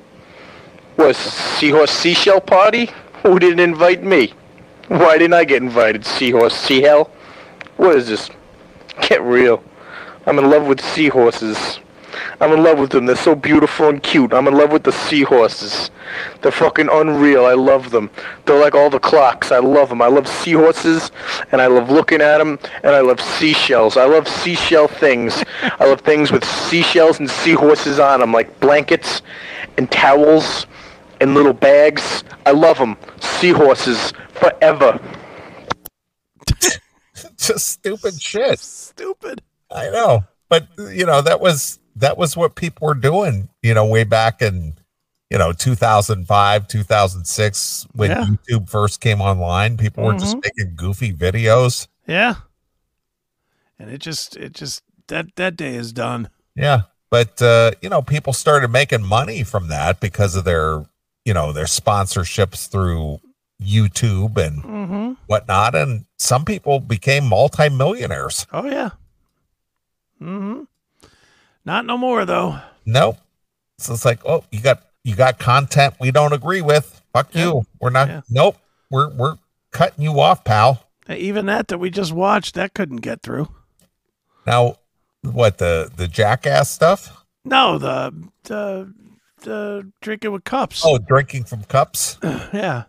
What 0.97 1.13
is 1.13 1.25
this, 1.25 1.33
seahorse 1.33 1.91
seashell 1.91 2.43
party? 2.43 2.91
Who 3.23 3.39
didn't 3.39 3.61
invite 3.61 4.03
me? 4.03 4.35
Why 4.89 5.17
didn't 5.17 5.33
I 5.33 5.45
get 5.45 5.63
invited, 5.63 6.05
seahorse 6.05 6.53
seahell? 6.53 7.09
What 7.79 7.97
is 7.97 8.09
this? 8.09 8.29
Get 9.01 9.23
real. 9.23 9.65
I'm 10.27 10.39
in 10.39 10.51
love 10.51 10.67
with 10.67 10.83
seahorses. 10.83 11.81
I'm 12.41 12.53
in 12.53 12.63
love 12.63 12.79
with 12.79 12.91
them. 12.91 13.05
They're 13.05 13.17
so 13.17 13.35
beautiful 13.35 13.91
and 13.91 14.03
cute. 14.03 14.33
I'm 14.33 14.49
in 14.49 14.55
love 14.55 14.73
with 14.73 14.85
the 14.85 14.93
seahorses. 14.93 15.91
They're 16.41 16.51
fucking 16.51 16.89
unreal. 16.91 17.45
I 17.45 17.53
love 17.53 17.91
them. 17.91 18.11
They're 18.47 18.59
like 18.59 18.75
all 18.75 18.89
the 18.89 18.99
clocks. 18.99 19.53
I 19.53 19.59
love 19.59 19.91
them. 19.91 20.01
I 20.01 20.07
love 20.07 20.27
seahorses, 20.27 21.11
and 21.53 21.61
I 21.61 21.67
love 21.67 21.91
looking 21.91 22.23
at 22.23 22.39
them, 22.39 22.59
and 22.83 22.95
I 22.95 23.01
love 23.01 23.21
seashells. 23.21 23.99
I 23.99 24.07
love 24.07 24.27
seashell 24.27 24.89
things. 24.89 25.45
I 25.63 25.85
love 25.85 26.01
things 26.01 26.33
with 26.33 26.45
seashells 26.45 27.21
and 27.21 27.29
seahorses 27.29 27.99
on 27.99 28.21
them, 28.21 28.33
like 28.33 28.59
blankets 28.61 29.21
and 29.77 29.91
towels 29.91 30.67
and 31.21 31.35
little 31.35 31.53
bags. 31.53 32.25
I 32.47 32.53
love 32.53 32.79
them. 32.79 32.97
Seahorses 33.21 34.15
forever. 34.31 34.99
Just 37.37 37.69
stupid 37.69 38.21
shit. 38.21 38.59
Stupid. 38.61 39.43
I 39.71 39.91
know, 39.91 40.25
but 40.49 40.67
you 40.79 41.05
know 41.05 41.21
that 41.21 41.41
was 41.41 41.80
that 41.97 42.17
was 42.19 42.37
what 42.37 42.55
people 42.55 42.87
were 42.87 42.95
doing. 42.95 43.49
You 43.63 43.75
know, 43.75 43.85
way 43.87 44.05
back 44.05 44.43
in 44.43 44.75
you 45.31 45.39
know 45.39 45.53
2005, 45.53 46.67
2006 46.69 47.87
when 47.93 48.11
Yeah. 48.11 48.25
YouTube 48.27 48.69
first 48.69 49.01
came 49.01 49.21
online. 49.21 49.77
People 49.77 50.05
were 50.05 50.15
just 50.15 50.37
Mhm. 50.37 50.43
making 50.45 50.75
goofy 50.77 51.13
videos. 51.13 51.87
Yeah. 52.07 52.35
And 53.79 53.91
it 53.91 53.99
just 53.99 54.37
it 54.37 54.53
just 54.53 54.83
that 55.09 55.27
that 55.37 55.57
day 55.57 55.75
is 55.75 55.93
done. 55.93 56.29
Yeah, 56.55 56.83
but 57.11 57.41
uh, 57.41 57.73
you 57.81 57.89
know, 57.89 58.03
people 58.03 58.33
started 58.33 58.69
making 58.71 59.03
money 59.05 59.43
from 59.45 59.69
that 59.69 60.01
because 60.01 60.37
of 60.37 60.45
their 60.45 60.85
you 61.25 61.33
know 61.35 61.53
their 61.53 61.65
sponsorships 61.67 62.69
through 62.69 63.21
YouTube 63.63 64.37
and 64.39 64.63
Mm-hmm. 64.65 65.13
whatnot, 65.27 65.75
and 65.75 66.05
some 66.19 66.45
people 66.45 66.81
became 66.81 67.25
multimillionaires. 67.27 68.47
Oh 68.53 68.67
yeah. 68.67 68.91
Not 71.65 71.87
no 71.87 71.97
more 71.99 72.25
though. 72.25 72.59
Nope. 72.87 73.19
So 73.79 73.95
it's 73.95 74.05
like, 74.05 74.21
oh, 74.25 74.45
you 74.51 74.61
got 74.61 74.83
you 75.05 75.17
got 75.17 75.39
content 75.39 75.95
we 76.01 76.11
don't 76.11 76.33
agree 76.33 76.61
with. 76.61 77.03
Fuck 77.13 77.35
you. 77.35 77.63
We're 77.81 77.91
not. 77.91 78.09
Yeah. 78.09 78.21
Nope. 78.29 78.57
We're 78.91 79.11
we're 79.11 79.37
cutting 79.71 80.05
you 80.05 80.21
off, 80.21 80.45
pal. 80.45 80.87
Even 81.09 81.47
that 81.47 81.69
that 81.69 81.79
we 81.79 81.91
just 81.91 82.13
watched, 82.13 82.55
that 82.55 82.75
couldn't 82.75 82.99
get 82.99 83.23
through. 83.23 83.49
Now, 84.47 84.77
what 85.23 85.59
the 85.59 85.91
the 85.95 86.09
jackass 86.09 86.71
stuff? 86.71 87.25
No, 87.45 87.79
the 87.79 88.29
the 88.45 88.93
the 89.43 89.91
drinking 90.01 90.33
with 90.33 90.45
cups. 90.45 90.83
Oh, 90.85 90.99
drinking 90.99 91.45
from 91.45 91.65
cups. 91.65 92.19
yeah. 92.23 92.85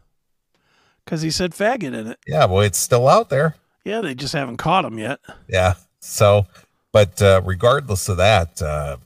Cause 1.08 1.22
he 1.22 1.32
said 1.32 1.52
faggot 1.52 1.94
in 1.94 2.08
it. 2.08 2.20
Yeah, 2.28 2.46
well, 2.46 2.62
it's 2.62 2.78
still 2.78 3.08
out 3.08 3.30
there. 3.30 3.56
Yeah, 3.84 4.02
they 4.02 4.14
just 4.14 4.34
haven't 4.34 4.58
caught 4.58 4.86
him 4.86 5.00
yet. 5.00 5.20
Yeah. 5.50 5.74
So, 6.00 6.46
but 6.94 7.22
uh, 7.22 7.42
regardless 7.46 8.10
of 8.10 8.18
that, 8.18 8.62
uh, 8.62 8.98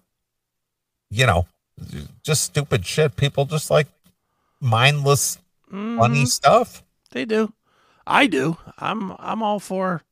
you 1.09 1.25
know, 1.25 1.45
just 2.23 2.43
stupid 2.43 2.85
shit. 2.85 3.15
People 3.15 3.45
just 3.45 3.69
like 3.69 3.87
mindless, 4.61 5.37
funny 5.69 6.23
Mhm. 6.23 6.27
stuff. 6.27 6.83
They 7.11 7.25
do. 7.25 7.53
I 8.07 8.27
do. 8.27 8.57
I'm 8.77 9.13
I'm 9.19 9.41
all 9.41 9.59
for 9.59 10.03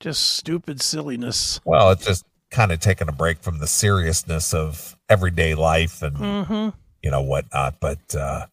just 0.00 0.22
stupid 0.22 0.80
silliness. 0.80 1.60
Well, 1.64 1.90
it's 1.90 2.06
just 2.06 2.24
kind 2.50 2.70
of 2.72 2.80
taking 2.80 3.08
a 3.08 3.12
break 3.12 3.40
from 3.42 3.58
the 3.58 3.66
seriousness 3.66 4.52
of 4.54 4.96
everyday 5.08 5.54
life 5.54 6.02
and 6.02 6.16
Mm-hmm. 6.16 6.68
you 7.02 7.10
know 7.10 7.22
whatnot. 7.22 7.80
But 7.80 8.14
uh, 8.14 8.46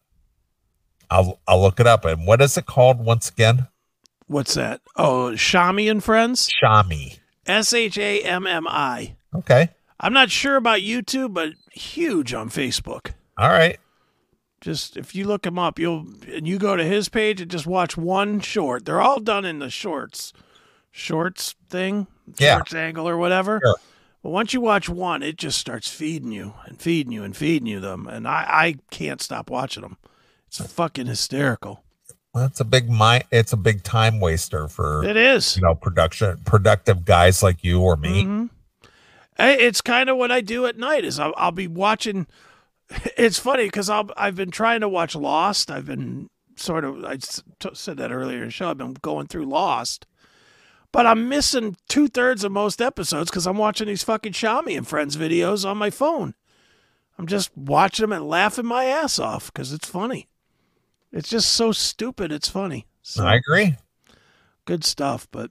I'll 1.10 1.40
I'll 1.46 1.60
look 1.62 1.80
it 1.80 1.86
up. 1.86 2.04
And 2.04 2.26
what 2.26 2.40
is 2.40 2.56
it 2.56 2.66
called 2.66 2.98
once 3.04 3.28
again? 3.28 3.68
What's 4.26 4.54
that? 4.54 4.80
Oh, 4.96 5.32
Shammi 5.34 5.90
and 5.90 6.02
Friends? 6.02 6.50
Shammi. 6.62 7.18
S 7.50 7.72
H 7.72 7.98
A 7.98 8.22
M 8.22 8.46
M 8.46 8.66
I. 8.68 9.16
Okay. 9.34 9.70
I'm 9.98 10.12
not 10.14 10.30
sure 10.30 10.56
about 10.56 10.80
YouTube, 10.80 11.34
but 11.34 11.50
huge 11.72 12.32
on 12.32 12.48
Facebook. 12.48 13.12
All 13.36 13.50
right. 13.50 13.78
Just 14.60 14.96
if 14.96 15.14
you 15.14 15.26
look 15.26 15.44
him 15.46 15.58
up, 15.58 15.78
you'll 15.78 16.06
and 16.32 16.46
you 16.46 16.58
go 16.58 16.76
to 16.76 16.84
his 16.84 17.08
page 17.08 17.40
and 17.40 17.50
just 17.50 17.66
watch 17.66 17.96
one 17.96 18.40
short. 18.40 18.84
They're 18.84 19.00
all 19.00 19.20
done 19.20 19.44
in 19.44 19.58
the 19.58 19.70
shorts, 19.70 20.32
shorts 20.90 21.54
thing, 21.68 22.06
Yeah. 22.38 22.56
shorts 22.56 22.74
angle 22.74 23.08
or 23.08 23.16
whatever. 23.16 23.60
Sure. 23.62 23.76
But 24.22 24.30
once 24.30 24.52
you 24.52 24.60
watch 24.60 24.86
one, 24.88 25.22
it 25.22 25.36
just 25.38 25.58
starts 25.58 25.88
feeding 25.90 26.30
you 26.30 26.52
and 26.66 26.78
feeding 26.80 27.10
you 27.12 27.24
and 27.24 27.34
feeding 27.34 27.66
you 27.66 27.80
them, 27.80 28.06
and 28.06 28.28
I 28.28 28.44
I 28.48 28.74
can't 28.90 29.22
stop 29.22 29.48
watching 29.48 29.82
them. 29.82 29.96
It's 30.46 30.60
fucking 30.72 31.06
hysterical. 31.06 31.82
Well, 32.32 32.44
it's 32.46 32.60
a 32.60 32.64
big 32.64 32.88
mind. 32.88 33.24
It's 33.32 33.52
a 33.52 33.56
big 33.56 33.82
time 33.82 34.20
waster 34.20 34.68
for 34.68 35.04
It 35.04 35.16
is. 35.16 35.56
you 35.56 35.62
know 35.62 35.74
production 35.74 36.38
productive 36.44 37.04
guys 37.04 37.42
like 37.42 37.64
you 37.64 37.80
or 37.80 37.96
me. 37.96 38.24
Mhm. 38.24 38.50
It's 39.38 39.80
kind 39.80 40.10
of 40.10 40.16
what 40.18 40.30
I 40.30 40.40
do 40.42 40.66
at 40.66 40.76
night. 40.76 41.04
Is 41.04 41.18
I'll, 41.18 41.34
I'll 41.36 41.52
be 41.52 41.66
watching. 41.66 42.26
It's 43.16 43.38
funny 43.38 43.64
because 43.64 43.88
I'll 43.88 44.10
I've 44.16 44.34
been 44.36 44.50
trying 44.50 44.80
to 44.80 44.88
watch 44.88 45.14
Lost. 45.14 45.70
I've 45.70 45.86
been 45.86 46.28
sort 46.56 46.84
of 46.84 47.04
I 47.04 47.16
t- 47.16 47.70
said 47.72 47.96
that 47.98 48.10
earlier 48.12 48.38
in 48.38 48.44
the 48.46 48.50
show. 48.50 48.70
I've 48.70 48.78
been 48.78 48.94
going 48.94 49.26
through 49.28 49.46
Lost, 49.46 50.06
but 50.92 51.06
I'm 51.06 51.28
missing 51.28 51.76
two 51.88 52.08
thirds 52.08 52.42
of 52.44 52.52
most 52.52 52.80
episodes 52.82 53.30
because 53.30 53.46
I'm 53.46 53.58
watching 53.58 53.86
these 53.86 54.02
fucking 54.02 54.32
Shammi 54.32 54.76
and 54.76 54.86
Friends 54.86 55.16
videos 55.16 55.64
on 55.68 55.78
my 55.78 55.90
phone. 55.90 56.34
I'm 57.18 57.26
just 57.26 57.56
watching 57.56 58.02
them 58.04 58.12
and 58.12 58.28
laughing 58.28 58.66
my 58.66 58.84
ass 58.86 59.18
off 59.18 59.52
because 59.52 59.72
it's 59.72 59.88
funny. 59.88 60.28
It's 61.12 61.28
just 61.28 61.52
so 61.52 61.72
stupid. 61.72 62.30
It's 62.32 62.48
funny. 62.48 62.86
So, 63.02 63.24
I 63.24 63.34
agree. 63.36 63.76
good 64.64 64.84
stuff, 64.84 65.26
but 65.30 65.50